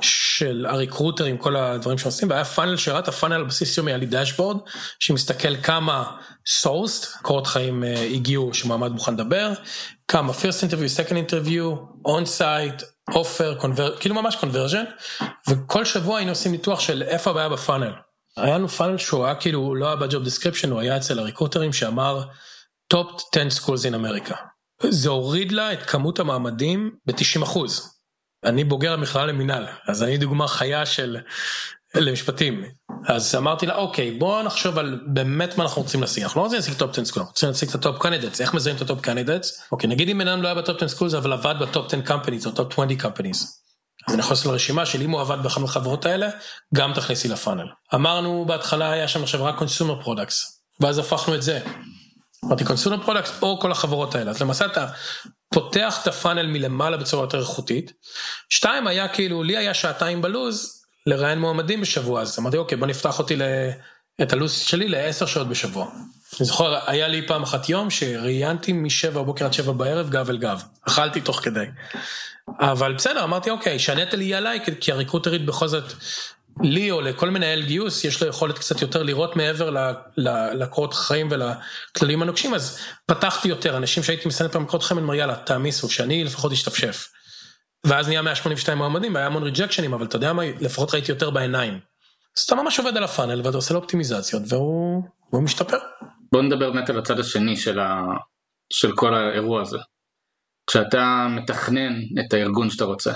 של 0.00 0.66
הריקרוטרים, 0.68 1.38
כל 1.38 1.56
הדברים 1.56 1.98
שעושים, 1.98 2.30
והיה 2.30 2.44
פאנל 2.44 2.76
את 2.98 3.08
הפאנל 3.08 3.34
על 3.34 3.44
בסיס 3.44 3.78
יומי, 3.78 3.90
היה 3.90 3.98
לי 3.98 4.06
דשבורד, 4.06 4.56
שמסתכל 5.00 5.56
כמה 5.56 6.04
sourced, 6.46 7.16
קורות 7.22 7.46
חיים 7.46 7.82
uh, 7.82 7.98
הגיעו 7.98 8.54
שמועמד 8.54 8.92
מוכן 8.92 9.14
לדבר, 9.14 9.52
כמה 10.08 10.32
first 10.32 10.64
interview, 10.64 11.08
second 11.08 11.12
interview, 11.12 11.76
on 12.08 12.38
site, 12.38 12.84
offer, 13.10 13.62
conver... 13.62 14.00
כאילו 14.00 14.14
ממש 14.14 14.36
conversion, 14.36 15.14
וכל 15.48 15.84
שבוע 15.84 16.18
היינו 16.18 16.32
עושים 16.32 16.52
ניתוח 16.52 16.80
של 16.80 17.02
איפה 17.02 17.30
הבעיה 17.30 17.48
ב 17.48 17.53
funnel. 17.53 17.92
היה 18.36 18.54
לנו 18.54 18.68
funnel 18.68 18.98
שהוא 18.98 19.24
היה 19.24 19.34
כאילו, 19.34 19.74
לא 19.74 19.86
היה 19.86 19.96
ב 19.96 20.03
job 20.03 20.24
description, 20.24 20.70
הוא 20.70 20.80
היה 20.80 20.96
אצל 20.96 21.18
הריקרוטרים 21.18 21.72
שאמר 21.72 22.22
top 22.94 23.22
10 23.36 23.48
schools 23.60 23.82
in 23.82 23.94
America. 23.94 24.34
זה 24.88 25.08
הוריד 25.08 25.52
לה 25.52 25.72
את 25.72 25.82
כמות 25.82 26.18
המועמדים 26.18 26.90
ב-90 27.06 27.42
אחוז. 27.42 27.99
אני 28.44 28.64
בוגר 28.64 28.92
המכללה 28.92 29.26
למינהל, 29.26 29.66
אז 29.88 30.02
אני 30.02 30.18
דוגמה 30.18 30.48
חיה 30.48 30.86
של 30.86 31.16
למשפטים. 31.94 32.64
אז 33.06 33.34
אמרתי 33.34 33.66
לה, 33.66 33.76
אוקיי, 33.76 34.10
בוא 34.10 34.42
נחשוב 34.42 34.78
על 34.78 35.00
באמת 35.06 35.58
מה 35.58 35.64
אנחנו 35.64 35.82
רוצים 35.82 36.00
להשיג. 36.00 36.22
אנחנו 36.22 36.40
לא 36.40 36.44
רוצים 36.44 36.58
להשיג 36.58 36.74
top 36.74 36.90
10 36.90 37.04
school, 37.04 37.20
אנחנו 37.20 37.30
רוצים 37.30 37.48
להשיג 37.48 37.68
את 37.68 37.74
ה 37.74 37.80
top 37.80 37.98
candidates. 37.98 38.40
איך 38.40 38.54
מזהים 38.54 38.76
את 38.76 38.80
ה 38.80 38.85
top 38.85 39.00
candidates? 39.00 39.62
אוקיי, 39.72 39.90
נגיד 39.90 40.08
אם 40.08 40.20
אדם 40.20 40.42
לא 40.42 40.48
היה 40.48 40.54
ב 40.54 40.59
top 40.59 40.76
10 40.76 40.88
schools, 40.88 41.14
אבל 41.14 41.32
עבד 41.32 41.54
ב 41.60 41.66
top 41.66 41.86
10 41.86 42.00
companies 42.00 42.46
או 42.46 42.52
top 42.52 42.72
20 42.72 42.98
companies. 42.98 43.60
אז 44.08 44.14
אני 44.14 44.20
יכול 44.20 44.32
לעשות 44.32 44.52
לרשימה 44.52 44.86
של 44.86 45.02
אם 45.02 45.10
הוא 45.10 45.20
עבד 45.20 45.42
באחת 45.42 45.60
מהחברות 45.60 46.06
האלה, 46.06 46.28
גם 46.74 46.92
תכניסי 46.94 47.28
ל 47.28 47.33
funnel. 47.33 47.66
אמרנו 47.94 48.44
בהתחלה 48.44 48.92
היה 48.92 49.08
שם 49.08 49.22
עכשיו 49.22 49.44
רק 49.44 49.58
consumer 49.58 50.02
products, 50.02 50.62
ואז 50.80 50.98
הפכנו 50.98 51.34
את 51.34 51.42
זה. 51.42 51.60
אמרתי 52.44 52.64
consumer 52.64 53.04
products 53.04 53.42
או 53.42 53.60
כל 53.60 53.72
החברות 53.72 54.14
האלה. 54.14 54.30
אז 54.30 54.42
למעשה 54.42 54.66
אתה 54.66 54.86
פותח 55.54 55.98
את 56.02 56.06
ה 56.06 56.12
funnel 56.12 56.46
מלמעלה 56.46 56.96
בצורה 56.96 57.24
יותר 57.24 57.40
איכותית. 57.40 57.92
שתיים 58.48 58.86
היה 58.86 59.08
כאילו, 59.08 59.42
לי 59.42 59.56
היה 59.56 59.74
שעתיים 59.74 60.22
בלוז 60.22 60.82
לראיין 61.06 61.38
מועמדים 61.38 61.80
בשבוע, 61.80 62.20
אז 62.20 62.38
אמרתי 62.38 62.56
אוקיי 62.56 62.78
בוא 62.78 62.86
נפתח 62.86 63.18
אותי 63.18 63.36
ל... 63.36 63.42
את 64.22 64.32
הלו"ז 64.32 64.52
שלי 64.52 64.88
לעשר 64.88 65.26
שעות 65.26 65.48
בשבוע. 65.48 65.86
אני 66.40 66.46
זוכר, 66.46 66.90
היה 66.90 67.08
לי 67.08 67.26
פעם 67.26 67.42
אחת 67.42 67.68
יום 67.68 67.90
שראיינתי 67.90 68.72
משבע 68.72 69.22
בבוקר 69.22 69.44
עד 69.44 69.52
שבע 69.52 69.72
בערב 69.72 70.10
גב 70.10 70.30
אל 70.30 70.38
גב, 70.38 70.62
אכלתי 70.88 71.20
תוך 71.20 71.40
כדי. 71.42 71.64
אבל 72.60 72.92
בסדר, 72.92 73.24
אמרתי 73.24 73.50
אוקיי, 73.50 73.78
שהנטל 73.78 74.20
יהיה 74.20 74.38
עליי, 74.38 74.60
כי 74.80 74.92
הריקרוטרית 74.92 75.44
בכל 75.44 75.68
זאת 75.68 75.92
לי 76.62 76.90
או 76.90 77.00
לכל 77.00 77.30
מנהל 77.30 77.62
גיוס 77.62 78.04
יש 78.04 78.22
לו 78.22 78.28
יכולת 78.28 78.58
קצת 78.58 78.82
יותר 78.82 79.02
לראות 79.02 79.36
מעבר 79.36 79.94
לקורות 80.54 80.94
חיים 80.94 81.28
ולכללים 81.30 82.22
הנוקשים 82.22 82.54
אז 82.54 82.78
פתחתי 83.06 83.48
יותר 83.48 83.76
אנשים 83.76 84.02
שהייתי 84.02 84.28
מסתכל 84.28 84.48
פעם 84.48 84.64
קורות 84.64 84.82
חיים 84.82 84.98
אני 84.98 85.04
אומר 85.04 85.14
יאללה 85.14 85.36
תעמיסו 85.36 85.90
שאני 85.90 86.24
לפחות 86.24 86.52
אשתפשף. 86.52 87.08
ואז 87.84 88.08
נהיה 88.08 88.22
182 88.22 88.78
מועמדים 88.78 89.14
והיה 89.14 89.26
המון 89.26 89.42
ריג'קשנים 89.42 89.94
אבל 89.94 90.04
אתה 90.04 90.16
יודע 90.16 90.32
מה 90.32 90.42
לפחות 90.60 90.94
ראיתי 90.94 91.12
יותר 91.12 91.30
בעיניים. 91.30 91.78
אז 92.38 92.42
אתה 92.42 92.54
ממש 92.54 92.78
עובד 92.78 92.96
על 92.96 93.04
הפאנל 93.04 93.40
ואתה 93.44 93.56
עושה 93.56 93.74
לו 93.74 93.80
אופטימיזציות 93.80 94.42
והוא, 94.48 95.02
והוא 95.32 95.42
משתפר. 95.42 95.78
בוא 96.32 96.42
נדבר 96.42 96.70
באמת 96.70 96.90
על 96.90 96.98
הצד 96.98 97.18
השני 97.18 97.56
של, 97.56 97.78
ה... 97.78 98.02
של 98.72 98.92
כל 98.96 99.14
האירוע 99.14 99.62
הזה. 99.62 99.78
כשאתה 100.66 101.26
מתכנן 101.30 101.92
את 102.20 102.32
הארגון 102.32 102.70
שאתה 102.70 102.84
רוצה. 102.84 103.12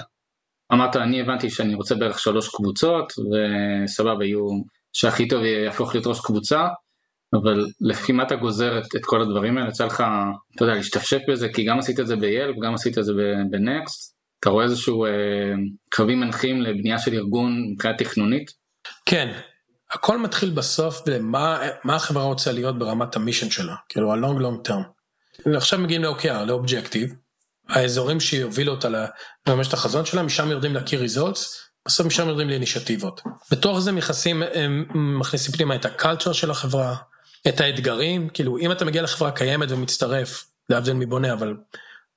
אמרת 0.72 0.96
אני 0.96 1.20
הבנתי 1.20 1.50
שאני 1.50 1.74
רוצה 1.74 1.94
בערך 1.94 2.18
שלוש 2.18 2.48
קבוצות 2.48 3.12
וסבבה 3.18 4.24
יהיו 4.24 4.48
שהכי 4.92 5.29
טוב 5.29 5.42
יהפוך 5.44 5.94
להיות 5.94 6.07
ראש 6.07 6.20
קבוצה 6.20 6.68
אבל 7.35 7.66
לפי 7.81 8.12
מה 8.12 8.22
אתה 8.22 8.37
גוזר 8.37 8.79
את, 8.79 8.96
את 8.96 9.05
כל 9.05 9.22
הדברים 9.22 9.59
האלה 9.59 9.68
יצא 9.68 9.87
לך 9.87 10.05
אתה 10.57 10.64
יודע 10.64 10.74
להשתפשף 10.74 11.18
בזה 11.29 11.48
כי 11.48 11.64
גם 11.64 11.79
עשית 11.79 12.00
את 12.00 12.07
זה 12.07 12.14
וגם 12.57 12.74
עשית 12.74 12.98
את 12.98 13.05
זה 13.05 13.12
בנקסט 13.50 14.14
אתה 14.40 14.50
רואה 14.50 14.64
איזשהו 14.64 15.05
אה, 15.05 15.11
קווים 15.94 16.20
מנחים 16.20 16.62
לבנייה 16.62 16.98
של 16.98 17.14
ארגון 17.14 17.72
מבחינה 17.72 17.94
תכנונית? 17.94 18.50
כן 19.07 19.33
הכל 19.92 20.18
מתחיל 20.18 20.50
בסוף 20.50 21.03
במה 21.07 21.59
מה 21.85 21.96
החברה 21.96 22.24
רוצה 22.24 22.53
להיות 22.53 22.79
ברמת 22.79 23.16
המישן 23.16 23.50
שלה 23.50 23.74
כאילו 23.88 24.12
הלונג 24.12 24.40
לונג 24.40 24.64
טרם. 24.64 24.83
עכשיו 25.57 25.79
מגיעים 25.79 26.03
ל-OKR 26.03 26.44
לאובג'קטיב 26.46 27.14
האזורים 27.68 28.20
שיובילו 28.20 28.72
אותה 28.72 28.88
לממש 29.46 29.68
את 29.68 29.72
החזון 29.72 30.05
שלה, 30.05 30.22
משם 30.22 30.50
יורדים 30.50 30.77
ריזולטס, 30.92 31.61
בסוף 31.87 32.07
משם 32.07 32.29
יורדים 32.29 32.48
לאינישטיבות. 32.48 33.20
בתוך 33.50 33.79
זה 33.79 33.92
מכניסים, 33.92 34.42
מכניסים 34.94 35.55
פנימה 35.55 35.74
את 35.74 35.85
הקלצ'ר 35.85 36.33
של 36.33 36.50
החברה, 36.50 36.96
את 37.48 37.61
האתגרים, 37.61 38.29
כאילו 38.29 38.59
אם 38.59 38.72
אתה 38.72 38.85
מגיע 38.85 39.03
לחברה 39.03 39.31
קיימת 39.31 39.70
ומצטרף, 39.70 40.44
להבדיל 40.68 40.94
מבונה, 40.94 41.33
אבל 41.33 41.57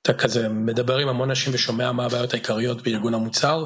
אתה 0.02 0.14
כזה 0.14 0.50
מדבר 0.50 0.98
עם 0.98 1.08
המון 1.08 1.30
אנשים 1.30 1.54
ושומע 1.54 1.92
מה 1.92 2.06
הבעיות 2.06 2.34
העיקריות 2.34 2.82
בארגון 2.84 3.14
המוצר. 3.14 3.66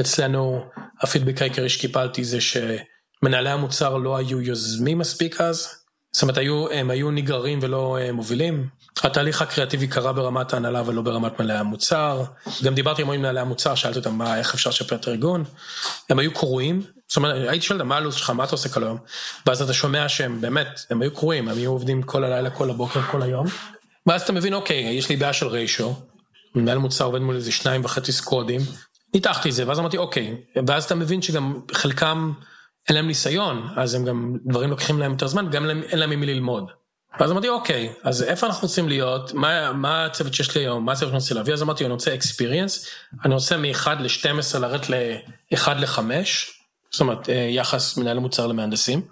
אצלנו 0.00 0.64
הפידבק 1.00 1.42
העיקרי 1.42 1.68
שקיבלתי 1.68 2.24
זה 2.24 2.38
שמנהלי 2.40 3.50
המוצר 3.50 3.96
לא 3.96 4.16
היו 4.16 4.40
יוזמים 4.40 4.98
מספיק 4.98 5.40
אז, 5.40 5.68
זאת 6.12 6.22
אומרת, 6.22 6.38
היו, 6.38 6.70
הם 6.70 6.90
היו 6.90 7.10
נגררים 7.10 7.58
ולא 7.62 7.98
אה, 8.00 8.12
מובילים. 8.12 8.68
התהליך 9.02 9.42
הקריאטיבי 9.42 9.88
קרה 9.88 10.12
ברמת 10.12 10.52
ההנהלה 10.52 10.82
ולא 10.86 11.02
ברמת 11.02 11.40
מנהלי 11.40 11.58
המוצר. 11.58 12.22
גם 12.64 12.74
דיברתי 12.74 13.02
עם 13.02 13.08
מנהלי 13.08 13.40
המוצר, 13.40 13.74
שאלתי 13.74 13.98
אותם 13.98 14.14
מה, 14.14 14.38
איך 14.38 14.54
אפשר 14.54 14.70
לשפר 14.70 14.96
את 14.96 15.08
הארגון. 15.08 15.44
הם 16.10 16.18
היו 16.18 16.34
קרועים, 16.34 16.82
זאת 17.08 17.16
אומרת, 17.16 17.48
הייתי 17.48 17.66
שואל 17.66 17.78
אותם 17.78 17.88
מה 17.88 17.96
הלו"ז 17.96 18.14
שלך, 18.14 18.30
מה 18.30 18.44
אתה 18.44 18.52
עושה 18.52 18.68
כל 18.68 18.84
היום? 18.84 18.98
ואז 19.46 19.62
אתה 19.62 19.72
שומע 19.72 20.08
שהם 20.08 20.40
באמת, 20.40 20.80
הם 20.90 21.02
היו 21.02 21.14
קרועים, 21.14 21.48
הם 21.48 21.56
היו 21.56 21.70
עובדים 21.70 22.02
כל 22.02 22.24
הלילה, 22.24 22.50
כל 22.50 22.70
הבוקר, 22.70 23.02
כל 23.02 23.22
היום. 23.22 23.46
ואז 24.06 24.22
אתה 24.22 24.32
מבין, 24.32 24.54
אוקיי, 24.54 24.76
יש 24.76 25.08
לי 25.08 25.16
בעיה 25.16 25.32
של 25.32 25.46
ריישו, 25.46 25.94
מנהל 26.54 26.78
מוצר 26.78 27.04
עובד 27.04 27.20
מול 27.20 27.36
איזה 27.36 27.52
שניים 27.52 27.84
וחצי 27.84 28.12
סקודים, 28.12 28.60
ניתחתי 29.14 29.48
את 29.48 29.54
זה, 29.54 29.68
ואז 29.68 29.78
אמרתי, 29.78 29.96
אוקיי, 29.96 30.36
ואז 30.66 30.84
אתה 30.84 30.94
מבין 30.94 31.22
שגם 31.22 31.60
חלקם... 31.72 32.32
אין 32.88 32.96
להם 32.96 33.06
ניסיון, 33.06 33.68
אז 33.76 33.94
הם 33.94 34.04
גם, 34.04 34.36
דברים 34.46 34.70
לוקחים 34.70 34.98
להם 34.98 35.12
יותר 35.12 35.26
זמן, 35.26 35.50
גם 35.50 35.70
אין 35.70 35.98
להם 35.98 36.10
ממי 36.10 36.26
ללמוד. 36.26 36.70
ואז 37.20 37.30
אמרתי, 37.30 37.48
אוקיי, 37.48 37.92
אז 38.04 38.22
איפה 38.22 38.46
אנחנו 38.46 38.68
רוצים 38.68 38.88
להיות, 38.88 39.34
מה, 39.34 39.72
מה 39.72 40.04
הצוות 40.04 40.34
שיש 40.34 40.56
לי 40.56 40.62
היום, 40.62 40.84
מה 40.84 40.92
הצוות 40.92 41.08
שאני 41.08 41.18
רוצה 41.18 41.34
להביא, 41.34 41.52
אז 41.52 41.62
אמרתי, 41.62 41.84
אני 41.84 41.92
רוצה 41.92 42.14
experience, 42.14 42.88
אני 43.24 43.34
רוצה 43.34 43.56
מ-1 43.56 43.88
ל-12 44.00 44.58
לרדת 44.58 44.88
ל-1 44.88 45.70
ל-5, 45.70 46.00
זאת 46.90 47.00
אומרת, 47.00 47.28
אה, 47.28 47.34
יחס 47.50 47.96
מנהל 47.96 48.18
מוצר 48.18 48.46
למהנדסים. 48.46 49.02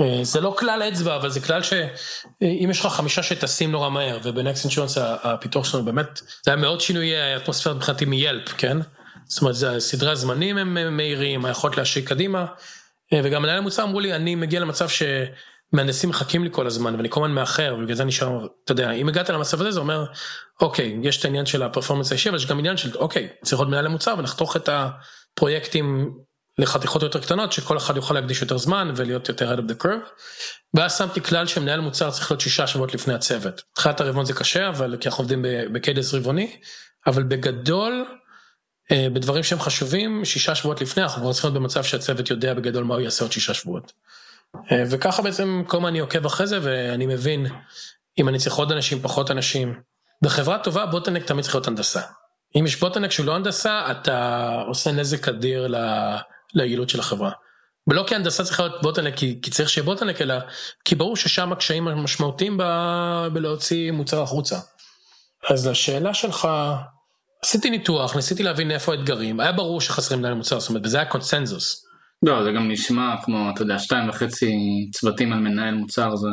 אה, 0.00 0.20
זה 0.22 0.40
לא 0.40 0.54
כלל 0.58 0.82
אצבע, 0.82 1.16
אבל 1.16 1.30
זה 1.30 1.40
כלל 1.40 1.62
שאם 1.62 2.68
יש 2.70 2.80
לך 2.80 2.86
חמישה 2.86 3.22
שטסים 3.22 3.72
נורא 3.72 3.88
מהר, 3.88 4.18
ובנקסט 4.22 4.64
אינשורנס 4.64 4.98
הפיתוח 4.98 5.64
שלנו 5.64 5.84
באמת, 5.84 6.20
זה 6.44 6.50
היה 6.50 6.56
מאוד 6.56 6.80
שינוי 6.80 7.36
אטמוספירה 7.36 7.74
מבחינתי 7.74 8.04
מיילפ, 8.04 8.48
כן? 8.58 8.78
זאת 9.24 9.42
אומרת, 9.42 9.54
סדרי 9.78 10.10
הזמנים 10.10 10.58
הם 10.58 10.96
מהירים, 10.96 11.44
היכולת 11.44 11.76
להשיק 11.76 12.08
קדימה. 12.08 12.46
אה, 13.12 13.20
וגם 13.24 13.42
מנהל 13.42 13.58
המוצר 13.58 13.82
אמרו 13.82 14.00
לי, 14.00 14.14
אני 14.14 14.34
מגיע 14.34 14.60
למצב 14.60 14.88
שמהנדסים 15.72 16.10
מחכים 16.10 16.44
לי 16.44 16.50
כל 16.52 16.66
הזמן 16.66 16.94
ואני 16.94 17.10
כל 17.10 17.20
הזמן 17.20 17.34
מאחר 17.34 17.76
ובגלל 17.78 17.96
זה 17.96 18.04
נשאר, 18.04 18.46
אתה 18.64 18.72
יודע, 18.72 18.90
אם 18.90 19.08
הגעת 19.08 19.30
למצב 19.30 19.60
הזה 19.60 19.70
זה 19.70 19.80
אומר, 19.80 20.04
אוקיי, 20.60 20.98
יש 21.02 21.18
את 21.20 21.24
העניין 21.24 21.46
של 21.46 21.62
הפרפורמנס 21.62 22.10
האישי, 22.10 22.28
אבל 22.28 22.36
יש 22.36 22.46
גם 22.46 22.58
עניין 22.58 22.76
של, 22.76 22.96
אוקיי, 22.96 23.28
צריך 23.42 23.60
להיות 23.60 23.70
מנהל 23.70 23.86
המוצר 23.86 24.14
ונחתוך 24.18 24.56
את 24.56 24.68
הפרויקטים 24.68 26.14
לחתיכות 26.58 27.02
יותר 27.02 27.20
קטנות, 27.20 27.52
שכל 27.52 27.76
אחד 27.76 27.96
יוכל 27.96 28.14
להקדיש 28.14 28.42
יותר 28.42 28.58
זמן 28.58 28.92
ולהיות 28.96 29.28
יותר 29.28 29.54
head 29.54 29.58
of 29.58 29.62
the 29.62 29.84
curve. 29.84 30.08
ואז 30.74 30.98
שמתי 30.98 31.20
כלל 31.20 31.46
שמנהל 31.46 31.80
מוצר 31.80 32.10
צריך 32.10 32.30
להיות 32.30 32.40
שישה 32.40 32.66
שבועות 32.66 32.94
לפני 32.94 33.14
הצוות. 33.14 33.62
תחילת 33.74 34.00
הרבעון 34.00 34.24
זה 34.24 34.32
קשה, 34.32 34.68
אבל 34.68 34.96
כי 35.00 35.08
אנחנו 35.08 35.22
עובדים 35.22 35.44
בקיידס 35.72 36.14
רבעוני, 36.14 36.56
אבל 37.06 37.22
בגדול, 37.22 38.04
אה, 38.92 39.06
בדברים 39.12 39.42
שהם 39.42 39.60
חשובים, 39.60 40.24
שישה 40.24 40.54
שבועות 40.54 40.80
לפני, 40.80 41.02
אנחנו 41.02 41.22
כבר 41.22 41.32
צריכים 41.32 41.50
להיות 41.50 41.62
במצב 41.62 41.82
שהצוות 41.82 42.30
יודע 42.30 42.54
בגדול 42.54 42.84
מה 42.84 42.94
הוא 42.94 43.02
יעשה 43.02 43.24
עוד 43.24 43.32
שישה 43.32 43.54
שבועות. 43.54 43.92
אה, 44.72 44.84
וככה 44.90 45.22
בעצם 45.22 45.62
כל 45.66 45.76
הזמן 45.76 45.88
אני 45.88 45.98
עוקב 45.98 46.26
אחרי 46.26 46.46
זה 46.46 46.58
ואני 46.62 47.06
מבין 47.06 47.46
אם 48.18 48.28
אני 48.28 48.38
צריך 48.38 48.56
עוד 48.56 48.72
אנשים, 48.72 49.02
פחות 49.02 49.30
אנשים. 49.30 49.80
בחברה 50.22 50.58
טובה 50.58 50.86
בוטנק 50.86 51.24
תמיד 51.24 51.44
צריך 51.44 51.54
להיות 51.54 51.66
הנדסה. 51.66 52.00
אם 52.58 52.66
יש 52.66 52.80
בוטנק 52.80 53.10
שהוא 53.10 53.26
לא 53.26 53.34
הנדסה, 53.34 53.90
אתה 53.90 54.56
עושה 54.66 54.92
נזק 54.92 55.28
אדיר 55.28 55.66
ל... 55.66 55.76
ליעילות 56.54 56.88
של 56.88 57.00
החברה. 57.00 57.30
ולא 57.86 58.04
כי 58.06 58.14
הנדסה 58.14 58.44
צריכה 58.44 58.62
להיות 58.62 58.82
בוטנק 58.82 59.16
כי, 59.16 59.38
כי 59.42 59.50
צריך 59.50 59.68
שיהיה 59.68 59.84
בוטנק, 59.84 60.22
אלא 60.22 60.34
כי 60.84 60.94
ברור 60.94 61.16
ששם 61.16 61.52
הקשיים 61.52 61.88
המשמעותיים 61.88 62.56
ב... 62.58 62.62
בלהוציא 63.32 63.90
מוצר 63.90 64.22
החוצה. 64.22 64.58
אז 65.50 65.66
לשאלה 65.66 66.14
שלך, 66.14 66.48
עשיתי 67.42 67.70
ניתוח, 67.70 68.16
ניסיתי 68.16 68.42
להבין 68.42 68.70
איפה 68.70 68.92
האתגרים, 68.92 69.40
היה 69.40 69.52
ברור 69.52 69.80
שחסרים 69.80 70.18
מנהל 70.18 70.34
מוצר, 70.34 70.60
זאת 70.60 70.68
אומרת, 70.68 70.82
וזה 70.86 70.96
היה 70.96 71.06
קונצנזוס. 71.06 71.84
לא, 72.22 72.44
זה 72.44 72.52
גם 72.52 72.70
נשמע 72.70 73.14
כמו, 73.24 73.50
אתה 73.54 73.62
יודע, 73.62 73.78
שתיים 73.78 74.08
וחצי 74.08 74.54
צוותים 74.92 75.32
על 75.32 75.38
מנהל 75.38 75.74
מוצר, 75.74 76.16
זה 76.16 76.28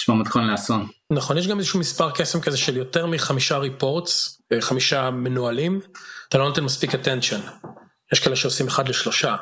נשמע 0.00 0.14
מתכון 0.14 0.46
לאסון. 0.46 0.86
נכון, 1.10 1.38
יש 1.38 1.48
גם 1.48 1.58
איזשהו 1.58 1.80
מספר 1.80 2.10
קסם 2.10 2.40
כזה 2.40 2.56
של 2.56 2.76
יותר 2.76 3.06
מחמישה 3.06 3.56
ריפורטס, 3.56 4.42
אה, 4.52 4.60
חמישה 4.60 5.10
מנוהלים, 5.10 5.80
אתה 6.28 6.38
לא 6.38 6.48
נותן 6.48 6.64
מספיק 6.64 6.94
attention. 6.94 7.66
יש 8.12 8.20
כאלה 8.20 8.36
שעושים 8.36 8.66
אחד 8.66 8.88
לשלושה. 8.88 9.36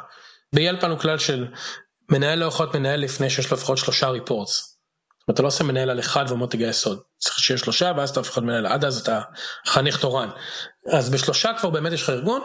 ביאלפ 0.54 0.82
לנו 0.82 0.98
כלל 0.98 1.18
של 1.18 1.46
מנהל 2.10 2.38
לא 2.38 2.46
יכול 2.46 2.66
להיות 2.66 2.76
מנהל 2.76 3.00
לפני 3.00 3.30
שיש 3.30 3.50
לו 3.50 3.56
לפחות 3.56 3.78
שלושה 3.78 4.08
ריפורטס. 4.08 4.77
אתה 5.30 5.42
לא 5.42 5.48
עושה 5.48 5.64
מנהל 5.64 5.90
על 5.90 6.00
אחד 6.00 6.24
ואומר 6.28 6.46
תגייס 6.46 6.86
עוד, 6.86 7.00
צריך 7.18 7.38
שיהיה 7.38 7.58
שלושה 7.58 7.92
ואז 7.96 8.10
אתה 8.10 8.20
הופך 8.20 8.38
להיות 8.38 8.46
מנהל, 8.46 8.66
עד 8.66 8.84
אז 8.84 8.98
אתה 8.98 9.20
חניך 9.66 10.00
תורן. 10.00 10.28
אז 10.92 11.10
בשלושה 11.10 11.50
כבר 11.60 11.70
באמת 11.70 11.92
יש 11.92 12.02
לך 12.02 12.10
ארגון, 12.10 12.40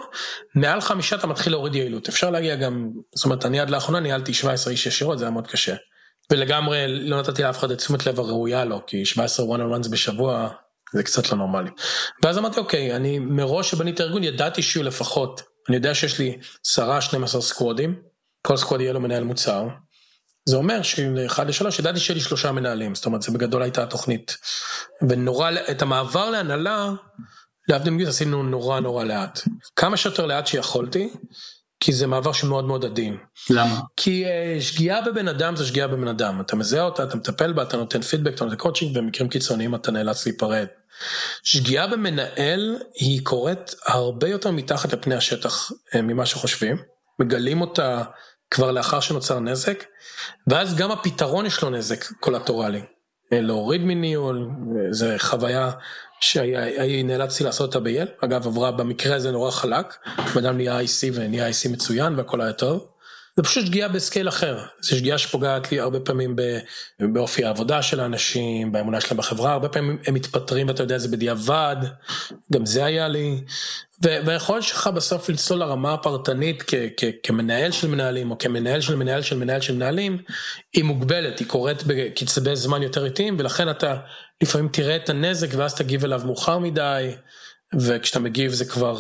מעל 0.56 0.82
חמישה 0.82 1.16
אתה 1.16 1.28
מתחיל 1.28 1.54
להוריד 1.54 1.76
יעילות, 1.76 2.10
אפשר 2.10 2.30
להגיע 2.30 2.56
גם, 2.56 2.90
זאת 3.16 3.26
אומרת 3.26 3.46
אני 3.46 3.60
עד 3.60 3.70
לאחרונה 3.70 4.00
ניהלתי 4.00 4.34
17 4.34 4.72
איש 4.72 4.86
ישירות, 4.86 5.20
זה 5.20 5.26
היה 5.26 5.32
מאוד 5.32 5.48
קשה. 5.48 5.76
ולגמרי 6.32 6.88
לא 6.88 7.20
נתתי 7.20 7.44
לאף 7.44 7.60
אחד 7.60 7.72
את 7.72 7.78
תשומת 7.78 8.06
לב 8.06 8.20
הראויה 8.20 8.66
לו, 8.66 8.86
כי 8.88 9.06
17 9.06 9.46
one 9.46 9.60
on 9.60 9.86
ones 9.86 9.92
בשבוע 9.92 10.50
זה 10.94 11.04
קצת 11.04 11.32
לא 11.32 11.38
נורמלי. 11.38 11.70
ואז 12.24 12.38
אמרתי 12.38 12.60
אוקיי, 12.60 12.96
אני 12.96 13.20
מראש 13.20 13.72
שבניתי 13.72 14.04
ארגון 14.04 14.24
ידעתי 14.24 14.62
שיהיו 14.62 14.84
לפחות, 14.84 15.42
אני 15.70 15.76
יודע 15.76 15.96
שיש 15.96 16.20
לי 16.20 16.38
10-12 16.78 16.80
סקוואדים, 17.26 18.02
כל 18.42 18.58
סקוואד 18.58 18.82
יהיה 18.82 18.94
לו 18.94 19.00
מנהל 19.00 19.24
מוצר, 19.24 19.68
זה 20.46 20.56
אומר 20.56 20.82
שאחד 20.82 21.48
לשלוש 21.48 21.80
ידעתי 21.80 22.00
שיהיה 22.00 22.16
לי 22.16 22.24
שלושה 22.24 22.52
מנהלים, 22.52 22.96
זאת 22.96 23.06
אומרת 23.06 23.22
זה 23.22 23.32
בגדול 23.32 23.62
הייתה 23.62 23.84
התוכנית. 23.84 24.38
ונורא, 25.10 25.52
את 25.72 25.82
המעבר 25.82 26.30
להנהלה, 26.30 26.90
להבדיל 27.68 27.94
מגיוס 27.94 28.10
עשינו 28.10 28.44
נורא 28.44 28.80
נורא 28.80 29.04
לאט. 29.04 29.40
כמה 29.76 29.98
שיותר 29.98 30.26
לאט 30.26 30.48
שיכולתי, 30.48 31.10
כי 31.80 31.94
זה 31.94 32.08
מעבר 32.08 32.32
שמאוד 32.32 32.66
מאוד 32.66 32.86
עדין. 32.86 33.18
למה? 33.50 33.80
כי 33.98 34.26
uh, 34.26 34.62
שגיאה 34.62 35.02
בבן 35.02 35.28
אדם 35.28 35.56
זה 35.56 35.66
שגיאה 35.66 35.88
בבן 35.88 36.08
אדם, 36.08 36.42
אתה 36.42 36.56
מזהה 36.56 36.84
אותה, 36.84 37.04
אתה 37.04 37.18
מטפל 37.18 37.54
בה, 37.54 37.64
אתה 37.64 37.78
נותן 37.78 38.02
פידבק, 38.02 38.36
אתה 38.36 38.46
נותן 38.46 38.58
קואוצ'ינג, 38.58 38.98
במקרים 38.98 39.30
קיצוניים 39.30 39.76
אתה 39.76 39.92
נאלץ 39.92 40.26
להיפרד. 40.26 40.68
שגיאה 41.44 41.88
במנהל 41.88 42.78
היא 42.96 43.22
קורית 43.24 43.76
הרבה 43.86 44.28
יותר 44.28 44.52
מתחת 44.52 44.94
לפני 44.94 45.16
השטח 45.16 45.72
uh, 45.72 46.02
ממה 46.02 46.26
שחושבים, 46.26 46.78
מגלים 47.20 47.62
אותה 47.62 48.04
כבר 48.54 48.72
לאחר 48.72 49.00
שנוצר 49.00 49.40
נזק, 49.40 49.84
ואז 50.48 50.76
גם 50.76 50.92
הפתרון 50.92 51.46
יש 51.46 51.62
לו 51.62 51.70
נזק 51.70 52.06
קולטורלי. 52.20 52.82
אה, 53.34 53.42
להוריד 53.42 53.82
מניהול, 53.82 54.50
זו 54.92 55.08
חוויה 55.18 55.72
שנאלצתי 56.22 57.44
לעשות 57.44 57.68
אותה 57.68 57.80
בייל, 57.80 58.08
אגב 58.24 58.48
עברה 58.48 58.72
במקרה 58.72 59.16
הזה 59.16 59.32
נורא 59.32 59.52
חלק, 59.52 59.96
אדם 60.40 60.58
נהיה 60.58 60.82
IC 60.82 61.12
ונהיה 61.14 61.50
IC 61.50 61.70
מצוין 61.70 62.16
והכל 62.16 62.42
היה 62.42 62.54
טוב. 62.54 62.88
זה 63.38 63.44
פשוט 63.44 63.66
שגיאה 63.66 63.88
בסקייל 63.88 64.30
אחר, 64.30 64.60
זו 64.82 64.98
שגיאה 64.98 65.18
שפוגעת 65.18 65.72
לי 65.72 65.80
הרבה 65.80 66.00
פעמים 66.00 66.36
באופי 67.00 67.46
העבודה 67.46 67.82
של 67.82 68.00
האנשים, 68.00 68.72
באמונה 68.72 69.02
שלהם 69.02 69.18
בחברה, 69.18 69.52
הרבה 69.54 69.70
פעמים 69.70 69.98
הם 70.08 70.14
מתפטרים 70.14 70.68
ואתה 70.68 70.84
יודע 70.84 70.98
זה 70.98 71.08
בדיעבד, 71.08 71.76
גם 72.54 72.66
זה 72.66 72.86
היה 72.86 73.08
לי, 73.08 73.44
והיכולת 74.04 74.64
שלך 74.64 74.88
בסוף 74.88 75.30
לצלול 75.30 75.60
לרמה 75.60 75.94
הפרטנית 75.94 76.64
כמנהל 77.24 77.72
של 77.72 77.88
מנהלים 77.88 78.32
או 78.32 78.38
כמנהל 78.38 78.82
של 78.82 78.96
מנהל 78.96 79.22
של 79.22 79.38
מנהל 79.38 79.62
של 79.62 79.76
מנהלים, 79.76 80.18
היא 80.74 80.84
מוגבלת, 80.84 81.40
היא 81.40 81.48
קורית 81.48 81.84
בקצבי 81.88 82.56
זמן 82.56 82.84
יותר 82.84 83.06
איטיים 83.06 83.36
ולכן 83.40 83.70
אתה 83.70 83.96
לפעמים 84.44 84.68
תראה 84.68 84.96
את 84.96 85.10
הנזק 85.10 85.48
ואז 85.52 85.76
תגיב 85.76 86.04
אליו 86.06 86.22
מאוחר 86.26 86.60
מדי, 86.60 87.12
וכשאתה 87.80 88.20
מגיב 88.20 88.52
זה 88.52 88.66
כבר 88.66 89.00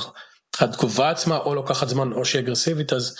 התגובה 0.60 1.10
עצמה 1.10 1.38
או 1.38 1.56
לוקחת 1.56 1.88
זמן 1.88 2.12
או 2.12 2.26
שהיא 2.26 2.42
אגרסיבית 2.42 2.94
אז 2.94 3.18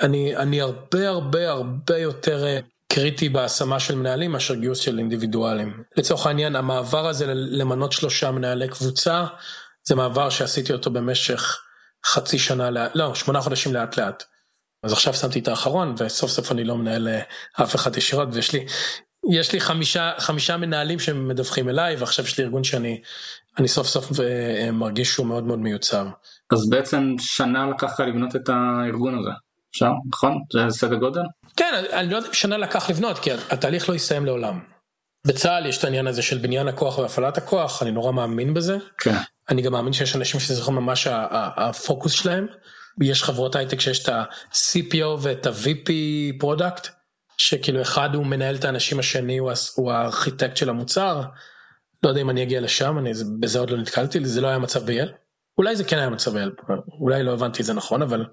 אני 0.00 0.36
אני 0.36 0.60
הרבה 0.60 1.08
הרבה 1.08 1.50
הרבה 1.50 1.98
יותר 1.98 2.44
אה, 2.44 2.58
קריטי 2.88 3.28
בהשמה 3.28 3.80
של 3.80 3.94
מנהלים 3.94 4.32
מאשר 4.32 4.54
גיוס 4.54 4.78
של 4.78 4.98
אינדיבידואלים. 4.98 5.82
לצורך 5.96 6.26
העניין 6.26 6.56
המעבר 6.56 7.08
הזה 7.08 7.26
למנות 7.34 7.92
שלושה 7.92 8.30
מנהלי 8.30 8.68
קבוצה 8.68 9.24
זה 9.84 9.94
מעבר 9.94 10.30
שעשיתי 10.30 10.72
אותו 10.72 10.90
במשך 10.90 11.58
חצי 12.06 12.38
שנה 12.38 12.70
לא 12.94 13.14
שמונה 13.14 13.40
חודשים 13.40 13.74
לאט 13.74 13.96
לאט. 13.96 14.24
אז 14.82 14.92
עכשיו 14.92 15.14
שמתי 15.14 15.38
את 15.38 15.48
האחרון 15.48 15.94
וסוף 15.98 16.30
סוף 16.30 16.52
אני 16.52 16.64
לא 16.64 16.76
מנהל 16.76 17.08
אה, 17.08 17.20
אף 17.62 17.74
אחד 17.74 17.96
ישירות 17.96 18.28
ויש 18.32 18.52
לי 18.52 18.66
יש 19.30 19.52
לי 19.52 19.60
חמישה 19.60 20.12
חמישה 20.18 20.56
מנהלים 20.56 20.98
שמדווחים 20.98 21.68
אליי 21.68 21.96
ועכשיו 21.96 22.24
יש 22.24 22.38
לי 22.38 22.44
ארגון 22.44 22.64
שאני 22.64 23.02
אני 23.58 23.68
סוף 23.68 23.86
סוף 23.86 24.20
אה, 24.20 24.70
מרגיש 24.72 25.12
שהוא 25.12 25.26
מאוד 25.26 25.44
מאוד 25.44 25.58
מיוצב. 25.58 26.06
אז 26.52 26.70
בעצם 26.70 27.14
שנה 27.18 27.66
לקח 27.66 28.00
לבנות 28.00 28.36
את 28.36 28.48
הארגון 28.48 29.18
הזה, 29.18 29.30
אפשר? 29.70 29.90
נכון? 30.08 30.42
זה 30.52 30.60
סדר 30.70 30.96
גודל? 30.96 31.22
כן, 31.56 31.84
אני 31.92 32.10
לא 32.10 32.16
יודע 32.16 32.28
אם 32.28 32.34
שנה 32.34 32.56
לקח 32.56 32.90
לבנות, 32.90 33.18
כי 33.18 33.30
התהליך 33.32 33.88
לא 33.88 33.94
יסתיים 33.94 34.26
לעולם. 34.26 34.60
בצה"ל 35.26 35.66
יש 35.66 35.78
את 35.78 35.84
העניין 35.84 36.06
הזה 36.06 36.22
של 36.22 36.38
בניין 36.38 36.68
הכוח 36.68 36.98
והפעלת 36.98 37.38
הכוח, 37.38 37.82
אני 37.82 37.90
נורא 37.90 38.12
מאמין 38.12 38.54
בזה. 38.54 38.76
כן. 38.98 39.16
אני 39.48 39.62
גם 39.62 39.72
מאמין 39.72 39.92
שיש 39.92 40.16
אנשים 40.16 40.40
שזה 40.40 40.60
יכול 40.60 40.74
ממש 40.74 41.06
הפוקוס 41.56 42.12
שלהם. 42.12 42.46
יש 43.00 43.22
חברות 43.22 43.56
הייטק 43.56 43.80
שיש 43.80 44.02
את 44.02 44.08
ה-CPO 44.08 45.06
ואת 45.20 45.46
ה-VP 45.46 45.90
product, 46.38 46.88
שכאילו 47.36 47.82
אחד 47.82 48.14
הוא 48.14 48.26
מנהל 48.26 48.54
את 48.54 48.64
האנשים 48.64 48.98
השני 48.98 49.38
הוא 49.38 49.92
הארכיטקט 49.92 50.56
של 50.56 50.68
המוצר. 50.68 51.22
לא 52.02 52.08
יודע 52.08 52.20
אם 52.20 52.30
אני 52.30 52.42
אגיע 52.42 52.60
לשם, 52.60 52.98
אני 52.98 53.12
בזה 53.40 53.58
עוד 53.58 53.70
לא 53.70 53.76
נתקלתי, 53.76 54.24
זה 54.24 54.40
לא 54.40 54.48
היה 54.48 54.58
by-law. 54.58 55.12
אולי 55.58 55.76
זה 55.76 55.84
כן 55.84 55.98
היה 55.98 56.10
מצב 56.10 56.36
אלפ, 56.36 56.54
אולי 57.00 57.22
לא 57.22 57.32
הבנתי 57.32 57.60
את 57.60 57.66
זה 57.66 57.72
נכון, 57.72 58.02
אבל, 58.02 58.26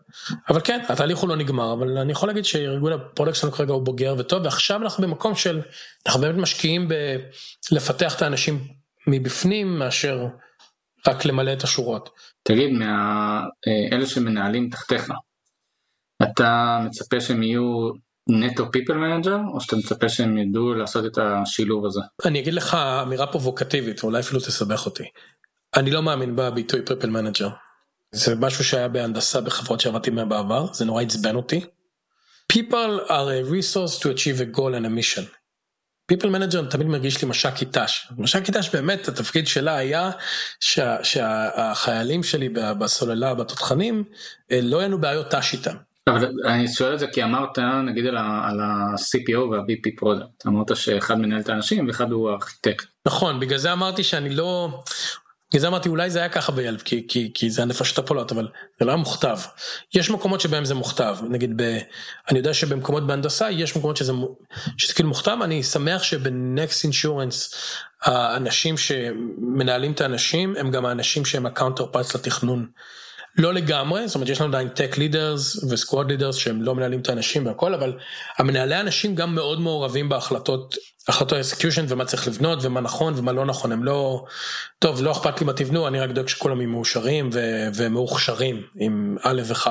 אבל 0.49 0.61
כן, 0.61 0.79
התהליך 0.89 1.17
הוא 1.17 1.29
לא 1.29 1.35
נגמר, 1.35 1.73
אבל 1.73 1.97
אני 1.97 2.11
יכול 2.11 2.29
להגיד 2.29 2.45
שארגון 2.45 2.93
ה 2.93 2.98
product 2.99 3.35
שלנו 3.35 3.53
כרגע 3.53 3.73
הוא 3.73 3.85
בוגר 3.85 4.15
וטוב, 4.17 4.43
ועכשיו 4.43 4.81
אנחנו 4.81 5.03
במקום 5.03 5.35
של, 5.35 5.61
אנחנו 6.07 6.21
באמת 6.21 6.35
משקיעים 6.35 6.87
בלפתח 7.71 8.15
את 8.15 8.21
האנשים 8.21 8.67
מבפנים 9.07 9.79
מאשר 9.79 10.27
רק 11.07 11.25
למלא 11.25 11.53
את 11.53 11.63
השורות. 11.63 12.09
תגיד, 12.43 12.69
מאלה 12.71 14.05
שמנהלים 14.05 14.69
תחתיך, 14.69 15.11
אתה 16.23 16.79
מצפה 16.85 17.21
שהם 17.21 17.43
יהיו 17.43 17.89
נטו 18.29 18.71
people 18.71 18.93
manager, 18.93 19.37
או 19.53 19.61
שאתה 19.61 19.75
מצפה 19.75 20.09
שהם 20.09 20.37
ידעו 20.37 20.73
לעשות 20.73 21.05
את 21.05 21.17
השילוב 21.17 21.85
הזה? 21.85 21.99
אני 22.25 22.39
אגיד 22.39 22.53
לך 22.53 22.73
אמירה 22.73 23.27
פרובוקטיבית, 23.27 24.03
אולי 24.03 24.19
אפילו 24.19 24.39
תסבך 24.39 24.85
אותי. 24.85 25.03
אני 25.75 25.91
לא 25.91 26.01
מאמין 26.01 26.35
בביטוי 26.35 26.81
people 26.81 27.09
manager. 27.09 27.49
זה 28.11 28.35
משהו 28.35 28.63
שהיה 28.63 28.87
בהנדסה 28.87 29.41
בחברות 29.41 29.79
שעבדתי 29.79 30.09
מהן 30.09 30.29
בעבר, 30.29 30.73
זה 30.73 30.85
נורא 30.85 31.01
עצבן 31.01 31.35
אותי. 31.35 31.65
People 32.53 33.07
are 33.07 33.29
a 33.29 33.43
resource 33.43 33.99
to 33.99 34.09
achieve 34.09 34.41
a 34.41 34.57
goal 34.57 34.73
and 34.73 34.85
a 34.85 34.89
mission. 34.89 35.38
People 36.13 36.25
manager 36.25 36.69
תמיד 36.69 36.87
מרגיש 36.87 37.21
לי 37.21 37.29
מש"קי 37.29 37.65
ת"ש. 37.65 38.07
מש"קי 38.17 38.51
ת"ש 38.51 38.69
באמת 38.69 39.07
התפקיד 39.07 39.47
שלה 39.47 39.75
היה 39.75 40.11
שה, 40.59 41.03
שהחיילים 41.03 42.23
שלי 42.23 42.49
בסוללה 42.49 43.33
בתותחנים 43.33 44.03
אה, 44.51 44.59
לא 44.63 44.77
יהיו 44.77 44.97
בעיות 44.97 45.35
ת"ש 45.35 45.53
איתם. 45.53 45.75
אבל 46.07 46.31
אני 46.45 46.67
שואל 46.67 46.93
את 46.93 46.99
זה 46.99 47.07
כי 47.07 47.23
אמרת 47.23 47.59
נגיד 47.59 48.05
על 48.05 48.17
ה-CPO 48.17 49.39
וה-VP 49.39 49.97
product 49.97 50.47
אמרת 50.47 50.75
שאחד 50.75 51.19
מנהל 51.19 51.41
את 51.41 51.49
האנשים 51.49 51.87
ואחד 51.87 52.11
הוא 52.11 52.29
ארכיטקט. 52.29 52.85
נכון 53.05 53.39
בגלל 53.39 53.57
זה 53.57 53.73
אמרתי 53.73 54.03
שאני 54.03 54.29
לא 54.29 54.81
בגלל 55.49 55.61
זה 55.61 55.67
אמרתי 55.67 55.89
אולי 55.89 56.09
זה 56.09 56.19
היה 56.19 56.29
ככה 56.29 56.51
ביילב 56.51 56.81
כי, 56.81 57.05
כי, 57.07 57.31
כי 57.33 57.49
זה 57.49 57.61
הנפשות 57.61 57.97
הפולות 57.97 58.31
אבל 58.31 58.47
זה 58.79 58.85
לא 58.85 58.91
היה 58.91 58.97
מוכתב. 58.97 59.37
יש 59.93 60.09
מקומות 60.09 60.41
שבהם 60.41 60.65
זה 60.65 60.73
מוכתב 60.75 61.17
נגיד 61.29 61.61
ב, 61.61 61.77
אני 62.29 62.37
יודע 62.37 62.53
שבמקומות 62.53 63.07
בהנדסה 63.07 63.51
יש 63.51 63.75
מקומות 63.75 63.97
שזה, 63.97 64.13
שזה 64.77 64.93
כאילו 64.93 65.09
מוכתב 65.09 65.37
אני 65.43 65.63
שמח 65.63 66.03
שבנקסט 66.03 66.83
אינשורנס 66.83 67.53
האנשים 68.01 68.77
שמנהלים 68.77 69.91
את 69.91 70.01
האנשים 70.01 70.55
הם 70.57 70.71
גם 70.71 70.85
האנשים 70.85 71.25
שהם 71.25 71.45
ה 71.45 71.85
counterparts 71.85 72.15
לתכנון. 72.15 72.67
לא 73.39 73.53
לגמרי, 73.53 74.07
זאת 74.07 74.15
אומרת 74.15 74.29
יש 74.29 74.41
לנו 74.41 74.49
עדיין 74.49 74.69
tech 74.75 74.95
leaders 74.95 75.69
ו 75.69 75.76
squad 75.76 76.11
leaders 76.11 76.33
שהם 76.33 76.61
לא 76.61 76.75
מנהלים 76.75 76.99
את 76.99 77.09
האנשים 77.09 77.45
והכל, 77.45 77.73
אבל 77.73 77.93
המנהלי 78.37 78.75
האנשים 78.75 79.15
גם 79.15 79.35
מאוד 79.35 79.59
מעורבים 79.59 80.09
בהחלטות, 80.09 80.75
החלטות 81.07 81.39
execution 81.39 81.83
ומה 81.87 82.05
צריך 82.05 82.27
לבנות 82.27 82.59
ומה 82.61 82.81
נכון 82.81 83.13
ומה 83.17 83.31
לא 83.31 83.45
נכון, 83.45 83.71
הם 83.71 83.83
לא, 83.83 84.25
טוב 84.79 85.01
לא 85.01 85.11
אכפת 85.11 85.39
לי 85.39 85.45
מה 85.45 85.53
תבנו, 85.53 85.87
אני 85.87 85.99
רק 85.99 86.09
דואג 86.09 86.27
שכולם 86.27 86.61
יהיו 86.61 86.69
מאושרים 86.69 87.29
ומאוכשרים 87.75 88.63
עם 88.75 89.17
א' 89.23 89.41
וכ'. 89.45 89.67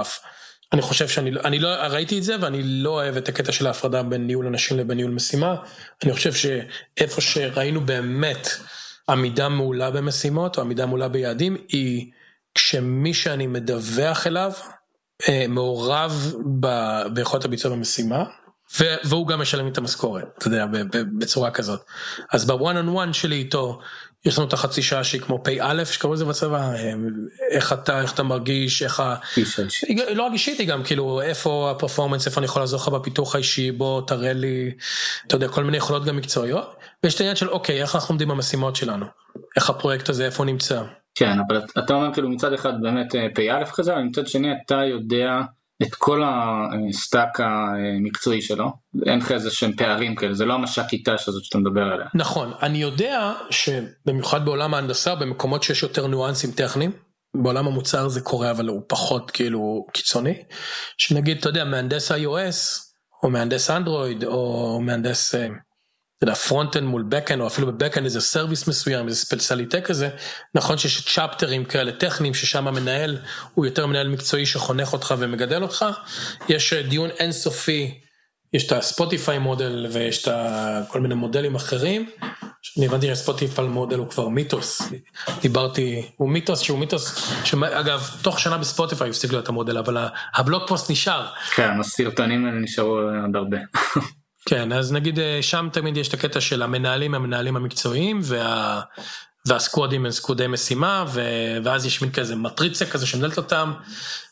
אני 0.72 0.82
חושב 0.82 1.08
שאני 1.08 1.30
אני 1.44 1.58
לא 1.58 1.68
ראיתי 1.68 2.18
את 2.18 2.22
זה 2.22 2.36
ואני 2.40 2.62
לא 2.62 2.90
אוהב 2.90 3.16
את 3.16 3.28
הקטע 3.28 3.52
של 3.52 3.66
ההפרדה 3.66 4.02
בין 4.02 4.26
ניהול 4.26 4.46
אנשים 4.46 4.78
לבין 4.78 4.96
ניהול 4.96 5.12
משימה. 5.12 5.54
אני 6.04 6.12
חושב 6.12 6.32
שאיפה 6.32 7.20
שראינו 7.20 7.80
באמת 7.80 8.48
עמידה 9.08 9.48
מעולה 9.48 9.90
במשימות 9.90 10.56
או 10.56 10.62
עמידה 10.62 10.86
מעולה 10.86 11.08
ביעדים 11.08 11.56
היא 11.68 12.10
כשמי 12.58 13.14
שאני 13.14 13.46
מדווח 13.46 14.26
אליו 14.26 14.52
אה, 15.28 15.44
מעורב 15.48 16.34
ביכולת 17.12 17.44
הביצוע 17.44 17.70
במשימה. 17.70 18.24
והוא 19.04 19.26
גם 19.26 19.40
משלם 19.40 19.64
לי 19.64 19.70
את 19.70 19.78
המשכורת, 19.78 20.24
אתה 20.38 20.46
יודע, 20.46 20.66
בצורה 21.18 21.50
כזאת. 21.50 21.80
אז 22.32 22.46
בוואן 22.46 22.76
און 22.76 22.88
וואן 22.88 23.12
שלי 23.12 23.36
איתו, 23.36 23.80
יש 24.24 24.38
לנו 24.38 24.48
את 24.48 24.52
החצי 24.52 24.82
שעה 24.82 25.04
שהיא 25.04 25.20
כמו 25.20 25.44
פ"א, 25.44 25.84
שקראו 25.84 26.12
לזה 26.12 26.24
בצבא, 26.24 26.72
אה, 26.72 26.92
איך 27.50 27.72
אתה, 27.72 28.00
איך 28.00 28.12
אתה 28.14 28.22
מרגיש, 28.22 28.82
איך 28.82 29.00
ה... 29.00 29.16
לא 30.14 30.22
רק 30.22 30.32
אישית, 30.32 30.58
היא 30.58 30.68
גם 30.68 30.84
כאילו, 30.84 31.20
איפה 31.20 31.70
ה 31.70 31.74
performance, 31.74 32.26
איפה 32.26 32.40
אני 32.40 32.44
יכול 32.44 32.62
לעזור 32.62 32.80
לך 32.80 32.88
בפיתוח 32.88 33.34
האישי, 33.34 33.72
בוא 33.72 34.02
תראה 34.06 34.32
לי, 34.32 34.72
אתה 35.26 35.36
יודע, 35.36 35.48
כל 35.48 35.64
מיני 35.64 35.76
יכולות 35.76 36.04
גם 36.04 36.16
מקצועיות. 36.16 36.74
ויש 37.04 37.14
את 37.14 37.20
העניין 37.20 37.36
של 37.36 37.48
אוקיי, 37.48 37.82
איך 37.82 37.94
אנחנו 37.94 38.12
עומדים 38.12 38.28
במשימות 38.28 38.76
שלנו, 38.76 39.06
איך 39.56 39.70
הפרויקט 39.70 40.08
הזה, 40.08 40.24
איפה 40.24 40.42
הוא 40.42 40.46
נמצא. 40.46 40.82
כן, 41.18 41.38
אבל 41.48 41.62
אתה 41.78 41.94
אומר 41.94 42.14
כאילו 42.14 42.28
מצד 42.28 42.52
אחד 42.52 42.72
באמת 42.82 43.14
אה, 43.14 43.26
פ"א 43.34 43.64
כזה, 43.74 43.94
ומצד 43.96 44.26
שני 44.26 44.48
אתה 44.66 44.84
יודע 44.84 45.40
את 45.82 45.94
כל 45.94 46.22
ה 46.24 46.43
stack 46.43 47.40
המקצועי 47.40 48.42
שלו, 48.42 48.72
אין 49.06 49.18
לך 49.18 49.32
איזה 49.32 49.50
שהם 49.50 49.72
פערים 49.72 50.14
כאלה, 50.14 50.34
זה 50.34 50.44
לא 50.44 50.54
המש"קית 50.54 51.08
ת"ש 51.08 51.28
הזאת 51.28 51.44
שאתה 51.44 51.58
מדבר 51.58 51.82
עליה. 51.82 52.06
נכון, 52.14 52.52
אני 52.62 52.78
יודע 52.78 53.32
שבמיוחד 53.50 54.44
בעולם 54.44 54.74
ההנדסה, 54.74 55.14
במקומות 55.14 55.62
שיש 55.62 55.82
יותר 55.82 56.06
ניואנסים 56.06 56.50
טכניים, 56.50 56.90
בעולם 57.34 57.66
המוצר 57.66 58.08
זה 58.08 58.20
קורה 58.20 58.50
אבל 58.50 58.68
הוא 58.68 58.82
פחות 58.86 59.30
כאילו 59.30 59.86
קיצוני, 59.92 60.42
שנגיד 60.98 61.38
אתה 61.38 61.48
יודע 61.48 61.64
מהנדס 61.64 62.12
iOS 62.12 62.80
או 63.22 63.30
מהנדס 63.30 63.70
אנדרואיד 63.70 64.24
או 64.24 64.80
מהנדס 64.82 65.34
אה, 65.34 65.48
אתה 66.18 66.24
יודע, 66.24 66.34
front-end 66.34 66.84
מול 66.84 67.02
back-end 67.08 67.40
או 67.40 67.46
אפילו 67.46 67.66
ב 67.66 67.70
back-end 67.70 68.04
איזה 68.04 68.20
service 68.20 68.68
מסוים, 68.68 69.08
איזה 69.08 69.20
speciality 69.20 69.80
כזה, 69.80 70.08
נכון 70.54 70.78
שיש 70.78 71.14
צ'פטרים 71.14 71.64
כאלה 71.64 71.92
טכניים 71.92 72.34
ששם 72.34 72.68
המנהל 72.68 73.18
הוא 73.54 73.66
יותר 73.66 73.86
מנהל 73.86 74.08
מקצועי 74.08 74.46
שחונך 74.46 74.92
אותך 74.92 75.14
ומגדל 75.18 75.62
אותך, 75.62 75.84
יש 76.48 76.72
אה, 76.72 76.82
דיון 76.82 77.10
אינסופי, 77.10 78.00
יש 78.52 78.66
את 78.66 78.72
הספוטיפיי 78.72 79.38
מודל 79.38 79.86
ויש 79.92 80.28
את 80.28 80.32
כל 80.88 81.00
מיני 81.00 81.14
מודלים 81.14 81.54
אחרים, 81.54 82.10
אני 82.78 82.86
הבנתי 82.86 83.06
שהספוטיפיי 83.06 83.66
מודל 83.66 83.98
הוא 83.98 84.08
כבר 84.08 84.28
מיתוס, 84.28 84.82
דיברתי, 85.40 86.10
הוא 86.16 86.28
מיתוס 86.28 86.60
שהוא 86.60 86.78
מיתוס, 86.78 87.32
שאגב 87.44 88.10
תוך 88.22 88.40
שנה 88.40 88.58
בספוטיפיי 88.58 89.10
הפסיק 89.10 89.32
להיות 89.32 89.48
המודל, 89.48 89.78
אבל 89.78 89.96
הבלוג 90.34 90.62
פוסט 90.68 90.90
נשאר. 90.90 91.26
כן, 91.54 91.80
הסרטונים 91.80 92.46
האלה 92.46 92.58
נשארו 92.58 92.98
עוד 92.98 93.36
הרבה. 93.36 93.58
כן, 94.46 94.72
אז 94.72 94.92
נגיד 94.92 95.18
אה, 95.18 95.38
שם 95.42 95.68
תמיד 95.72 95.96
יש 95.96 96.08
את 96.08 96.14
הקטע 96.14 96.40
של 96.40 96.62
המנהלים, 96.62 97.14
המנהלים 97.14 97.56
המקצועיים, 97.56 98.20
וה... 98.22 98.80
והסקוואדים 99.46 100.06
הם 100.06 100.10
סקוואדי 100.12 100.46
משימה, 100.46 101.04
ו... 101.08 101.22
ואז 101.64 101.86
יש 101.86 102.02
מין 102.02 102.12
כזה 102.12 102.36
מטריצה 102.36 102.86
כזה 102.86 103.06
שמנהלת 103.06 103.36
אותם. 103.36 103.72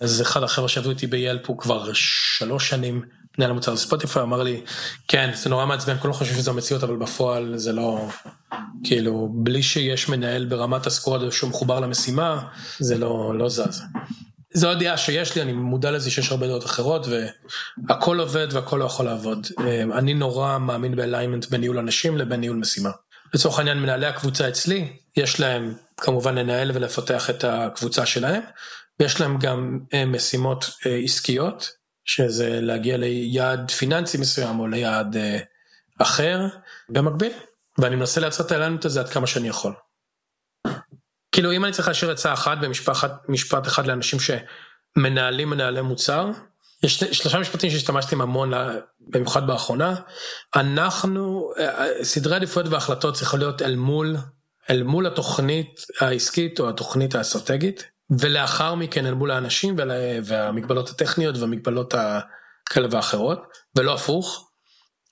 אז 0.01 0.23
אחד 0.23 0.43
החבר'ה 0.43 0.69
שעבדו 0.69 0.91
איתי 0.91 1.07
ב 1.07 1.15
Yelp 1.15 1.47
הוא 1.47 1.59
כבר 1.59 1.91
שלוש 1.93 2.69
שנים 2.69 3.03
מנהל 3.39 3.51
המוצר 3.51 3.73
לספוטיפיי, 3.73 4.23
אמר 4.23 4.43
לי, 4.43 4.61
כן, 5.09 5.31
זה 5.35 5.51
נורא 5.51 5.67
מעצבן, 5.67 5.99
כולם 5.99 6.15
חושבים 6.15 6.39
שזו 6.39 6.51
המציאות, 6.51 6.83
אבל 6.85 6.97
בפועל 6.97 7.57
זה 7.57 7.73
לא, 7.73 8.09
כאילו, 8.85 9.29
בלי 9.35 9.63
שיש 9.63 10.09
מנהל 10.09 10.45
ברמת 10.45 10.87
ה 10.87 10.94
squad 10.94 11.31
שהוא 11.31 11.51
מחובר 11.51 11.81
למשימה, 11.81 12.39
זה 12.79 12.99
לא, 12.99 13.33
לא 13.39 13.49
זז. 13.49 13.83
זו 14.57 14.71
הדעה 14.71 14.97
שיש 14.97 15.37
לי, 15.37 15.43
אני 15.43 15.53
מודע 15.53 15.91
לזה 15.91 16.11
שיש 16.11 16.31
הרבה 16.31 16.47
דעות 16.47 16.65
אחרות 16.65 17.07
והכל 17.89 18.21
עובד 18.21 18.49
והכל 18.51 18.77
לא 18.77 18.85
יכול 18.85 19.07
לעבוד. 19.07 19.47
אה, 19.61 19.83
אני 19.83 20.15
נורא 20.15 20.59
מאמין 20.59 20.97
ב 20.97 21.02
alignment 21.02 21.47
בין 21.47 21.61
ניהול 21.61 21.79
אנשים 21.79 22.17
לבין 22.19 22.41
ניהול 22.41 22.57
משימה. 22.57 22.91
לצורך 23.35 23.59
העניין 23.59 23.79
מנהלי 23.79 24.07
הקבוצה 24.07 24.49
אצלי, 24.49 24.93
יש 25.17 25.41
להם 25.41 25.75
כמובן 25.97 26.35
לנהל 26.35 26.71
ולפתח 26.75 27.31
את 27.31 27.45
הקבוצה 27.45 28.07
שלהם, 28.07 28.43
ויש 29.01 29.21
להם 29.21 29.39
גם 29.39 29.79
אה, 29.95 30.05
משימות 30.05 30.71
אה, 30.87 30.97
עסקיות, 31.05 31.71
שזה 32.05 32.61
להגיע 32.61 32.97
ליעד 32.97 33.71
פיננסי 33.71 34.19
מסוים 34.19 34.61
או 34.61 34.67
ליעד 34.67 35.17
אחר 35.99 36.41
במקביל, 36.89 37.33
ואני 37.79 37.97
מנסה 37.97 38.21
לייצר 38.21 38.45
את 38.45 38.53
האליימנט 38.53 38.85
הזה 38.85 39.01
עד 39.01 39.09
כמה 39.09 39.27
שאני 39.27 39.49
יכול. 39.49 39.73
כאילו 41.37 41.53
אם 41.53 41.65
אני 41.65 41.73
צריך 41.73 41.89
להשאיר 41.89 42.11
עצה 42.11 42.33
אחת 42.33 42.59
במשפט 43.29 43.67
אחד 43.67 43.87
לאנשים 43.87 44.19
שמנהלים 44.21 45.51
מנהלי 45.51 45.81
מוצר, 45.81 46.31
יש 46.83 47.05
שלושה 47.05 47.39
משפטים 47.39 47.71
שהשתמשתי 47.71 48.15
המון 48.15 48.53
במיוחד 49.09 49.47
באחרונה, 49.47 49.95
אנחנו, 50.57 51.53
סדרי 52.03 52.37
עדיפויות 52.37 52.69
והחלטות 52.69 53.15
צריכות 53.15 53.41
להיות 53.41 53.63
אל 53.63 53.77
מול, 53.77 54.17
אל 54.71 54.83
מול 54.83 55.07
התוכנית 55.07 55.81
העסקית 56.01 56.61
או 56.61 56.69
התוכנית 56.69 57.15
האסטרטגית, 57.15 57.85
ולאחר 58.21 58.75
מכן 58.75 59.07
אל 59.07 59.15
מול 59.15 59.31
האנשים 59.31 59.77
והמגבלות 60.25 60.91
הטכניות 60.91 61.37
והמגבלות 61.37 61.95
כאלה 62.67 62.89
ואחרות, 62.91 63.43
ולא 63.77 63.95
הפוך. 63.95 64.51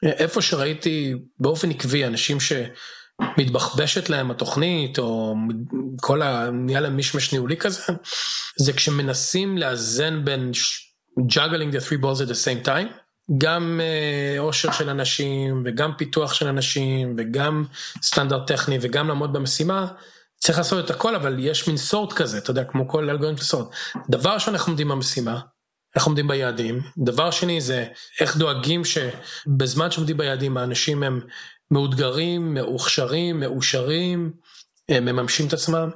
איפה 0.02 0.42
שראיתי 0.42 1.14
באופן 1.38 1.70
עקבי 1.70 2.04
אנשים 2.04 2.40
ש... 2.40 2.52
מתבחבשת 3.38 4.08
להם 4.10 4.30
התוכנית 4.30 4.98
או 4.98 5.34
כל 6.00 6.22
ה... 6.22 6.50
נהיה 6.50 6.80
להם 6.80 6.96
מישמש 6.96 7.32
ניהולי 7.32 7.56
כזה, 7.56 7.82
זה 8.56 8.72
כשמנסים 8.72 9.58
לאזן 9.58 10.24
בין 10.24 10.50
juggling 11.20 11.74
the 11.74 11.88
three 11.88 12.02
balls 12.02 12.20
at 12.20 12.28
the 12.28 12.44
same 12.44 12.66
time, 12.66 13.04
גם 13.38 13.80
עושר 14.38 14.68
uh, 14.68 14.72
של 14.72 14.88
אנשים 14.90 15.62
וגם 15.64 15.92
פיתוח 15.98 16.34
של 16.34 16.48
אנשים 16.48 17.14
וגם 17.18 17.64
סטנדרט 18.02 18.46
טכני 18.46 18.78
וגם 18.80 19.08
לעמוד 19.08 19.32
במשימה, 19.32 19.86
צריך 20.38 20.58
לעשות 20.58 20.84
את 20.84 20.90
הכל 20.90 21.14
אבל 21.14 21.36
יש 21.38 21.68
מין 21.68 21.76
סורט 21.76 22.12
כזה, 22.12 22.38
אתה 22.38 22.50
יודע, 22.50 22.64
כמו 22.64 22.88
כל 22.88 23.10
אלגוריתם 23.10 23.36
של 23.36 23.44
סורט. 23.44 23.68
דבר 24.10 24.30
ראשון 24.30 24.54
אנחנו 24.54 24.70
עומדים 24.70 24.88
במשימה, 24.88 25.40
איך 25.94 26.04
עומדים 26.04 26.28
ביעדים, 26.28 26.80
דבר 26.98 27.30
שני 27.30 27.60
זה 27.60 27.86
איך 28.20 28.36
דואגים 28.36 28.82
שבזמן 28.84 29.90
שעומדים 29.90 30.16
ביעדים 30.16 30.56
האנשים 30.56 31.02
הם 31.02 31.20
מאותגרים, 31.70 32.54
מאוכשרים, 32.54 33.40
מאושרים, 33.40 34.32
מממשים 34.90 35.46
את 35.46 35.52
עצמם. 35.52 35.90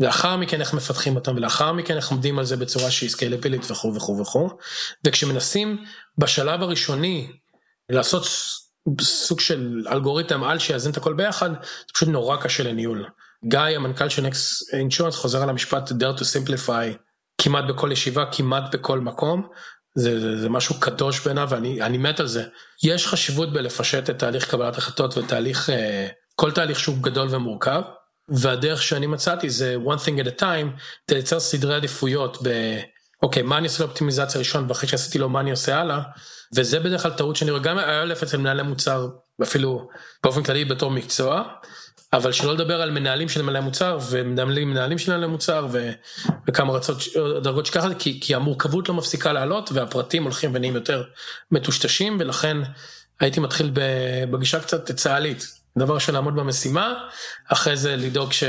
לאחר 0.00 0.36
מכן 0.36 0.60
איך 0.60 0.74
מפתחים 0.74 1.16
אותם 1.16 1.36
ולאחר 1.36 1.72
מכן 1.72 1.96
איך 1.96 2.10
עומדים 2.10 2.38
על 2.38 2.44
זה 2.44 2.56
בצורה 2.56 2.90
שהיא 2.90 3.10
סקיילבילית 3.10 3.70
וכו' 3.70 3.94
וכו' 3.94 4.18
וכו' 4.18 4.48
וכשמנסים 5.06 5.84
בשלב 6.18 6.62
הראשוני 6.62 7.32
לעשות 7.88 8.26
סוג 9.00 9.40
של 9.40 9.84
אלגוריתם 9.92 10.44
על 10.44 10.58
שיאזן 10.58 10.90
את 10.90 10.96
הכל 10.96 11.14
ביחד 11.14 11.50
זה 11.62 11.92
פשוט 11.94 12.08
נורא 12.08 12.36
קשה 12.36 12.62
לניהול. 12.62 13.06
גיא 13.44 13.60
המנכ"ל 13.60 14.08
של 14.08 14.22
נקס 14.22 14.72
אינשורנס 14.72 15.16
חוזר 15.16 15.42
על 15.42 15.48
המשפט 15.48 15.90
dare 15.90 16.18
to 16.18 16.22
simplify 16.22 16.96
כמעט 17.38 17.64
בכל 17.68 17.92
ישיבה 17.92 18.24
כמעט 18.32 18.74
בכל 18.74 19.00
מקום 19.00 19.48
זה, 19.94 20.20
זה, 20.20 20.40
זה 20.40 20.48
משהו 20.48 20.80
קדוש 20.80 21.20
בעיניו 21.24 21.48
ואני 21.50 21.98
מת 21.98 22.20
על 22.20 22.26
זה. 22.26 22.44
יש 22.84 23.06
חשיבות 23.06 23.52
בלפשט 23.52 24.10
את 24.10 24.18
תהליך 24.18 24.50
קבלת 24.50 24.78
החלטות 24.78 25.18
ותהליך, 25.18 25.70
אה, 25.70 26.08
כל 26.36 26.52
תהליך 26.52 26.80
שהוא 26.80 26.96
גדול 27.00 27.28
ומורכב, 27.30 27.82
והדרך 28.28 28.82
שאני 28.82 29.06
מצאתי 29.06 29.50
זה 29.50 29.76
one 29.84 29.98
thing 29.98 30.24
at 30.24 30.38
a 30.38 30.40
time, 30.40 30.80
זה 31.08 31.14
לייצר 31.14 31.40
סדרי 31.40 31.74
עדיפויות 31.74 32.38
ב... 32.42 32.48
אוקיי, 33.22 33.42
מה 33.42 33.58
אני 33.58 33.66
עושה 33.66 33.84
לאופטימיזציה 33.84 34.38
ראשון 34.38 34.64
ואחרי 34.68 34.88
שעשיתי 34.88 35.18
לו 35.18 35.28
מה 35.28 35.40
אני 35.40 35.50
עושה 35.50 35.80
הלאה, 35.80 36.00
וזה 36.54 36.80
בדרך 36.80 37.02
כלל 37.02 37.10
טעות 37.10 37.36
שאני 37.36 37.50
רואה 37.50 37.62
גם 37.62 37.78
א' 37.78 38.12
אצל 38.22 38.36
מנהלי 38.36 38.62
מוצר, 38.62 39.08
אפילו 39.42 39.88
באופן 40.24 40.42
כללי 40.42 40.64
בתור 40.64 40.90
מקצוע, 40.90 41.42
אבל 42.12 42.32
שלא 42.32 42.54
לדבר 42.54 42.82
על 42.82 42.90
מנהלים 42.90 43.28
של 43.28 43.42
מנהלי 43.42 43.60
מוצר 43.60 43.98
ומנהלים 44.10 44.70
מנהלים 44.70 44.98
של 44.98 45.12
מנהלי 45.12 45.26
מוצר 45.26 45.66
ו, 45.72 45.90
וכמה 46.48 46.72
רצות 46.72 46.98
דרגות 47.42 47.66
שככה 47.66 47.94
כי, 47.94 48.20
כי 48.20 48.34
המורכבות 48.34 48.88
לא 48.88 48.94
מפסיקה 48.94 49.32
לעלות 49.32 49.72
והפרטים 49.72 50.22
הולכים 50.22 50.50
ונהיים 50.54 50.74
יותר 50.74 51.02
מטושטשים 51.50 52.16
ולכן 52.20 52.56
הייתי 53.20 53.40
מתחיל 53.40 53.70
בגישה 54.30 54.60
קצת 54.60 54.90
צה"לית. 54.92 55.62
דבר 55.78 55.94
ראשון 55.94 56.14
לעמוד 56.14 56.36
במשימה, 56.36 56.94
אחרי 57.48 57.76
זה 57.76 57.96
לדאוג 57.96 58.32
ש, 58.32 58.44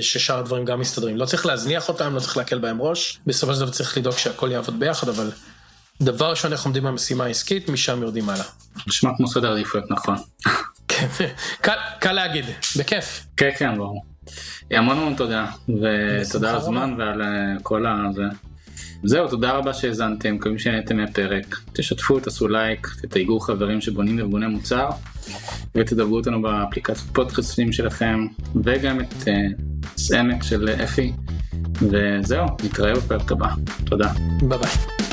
ששאר 0.00 0.38
הדברים 0.38 0.64
גם 0.64 0.80
מסתדרים. 0.80 1.16
לא 1.16 1.26
צריך 1.26 1.46
להזניח 1.46 1.88
אותם, 1.88 2.14
לא 2.14 2.20
צריך 2.20 2.36
להקל 2.36 2.58
בהם 2.58 2.82
ראש, 2.82 3.20
בסופו 3.26 3.54
של 3.54 3.60
דבר 3.60 3.70
צריך 3.70 3.98
לדאוג 3.98 4.16
שהכל 4.16 4.52
יעבוד 4.52 4.80
ביחד, 4.80 5.08
אבל 5.08 5.30
דבר 6.00 6.30
ראשון 6.30 6.52
איך 6.52 6.64
עומדים 6.64 6.82
במשימה 6.82 7.24
העסקית, 7.24 7.68
משם 7.68 8.02
יורדים 8.02 8.28
הלאה. 8.28 8.44
נשמע 8.86 9.10
כמו 9.16 9.28
סדר 9.28 9.52
עדיפויות 9.52 9.90
נכון. 9.90 10.16
קל, 11.60 11.76
קל 12.00 12.12
להגיד, 12.12 12.44
בכיף. 12.78 13.26
כן, 13.36 13.50
כן, 13.58 13.76
ברור. 13.76 14.04
המון 14.70 14.98
המון 14.98 15.14
תודה, 15.14 15.46
ותודה 15.68 16.50
על 16.50 16.56
הזמן 16.56 16.94
ועל 16.98 17.22
אה, 17.22 17.28
כל 17.62 17.86
הזה. 17.86 18.22
זהו, 19.04 19.28
תודה 19.28 19.52
רבה 19.52 19.74
שהאזנתם, 19.74 20.34
מקווים 20.34 20.58
שנהנתם 20.58 20.96
מהפרק. 20.96 21.56
תשתפו, 21.72 22.20
תעשו 22.20 22.48
לייק, 22.48 22.88
תתייגו 23.02 23.40
חברים 23.40 23.80
שבונים 23.80 24.18
ארגוני 24.18 24.46
מוצר, 24.46 24.88
ותדברו 25.74 26.16
אותנו 26.16 26.42
באפליקציות 26.42 27.08
פודקאסטים 27.12 27.72
שלכם, 27.72 28.26
וגם 28.64 29.00
את 29.00 29.14
סעמק 29.96 30.42
אה, 30.42 30.48
של 30.48 30.68
אפי. 30.84 31.12
וזהו, 31.82 32.46
נתראה 32.64 32.94
בפרק 32.94 33.32
הבא. 33.32 33.48
תודה. 33.84 34.12
ביי 34.40 34.58
ביי. 34.58 35.05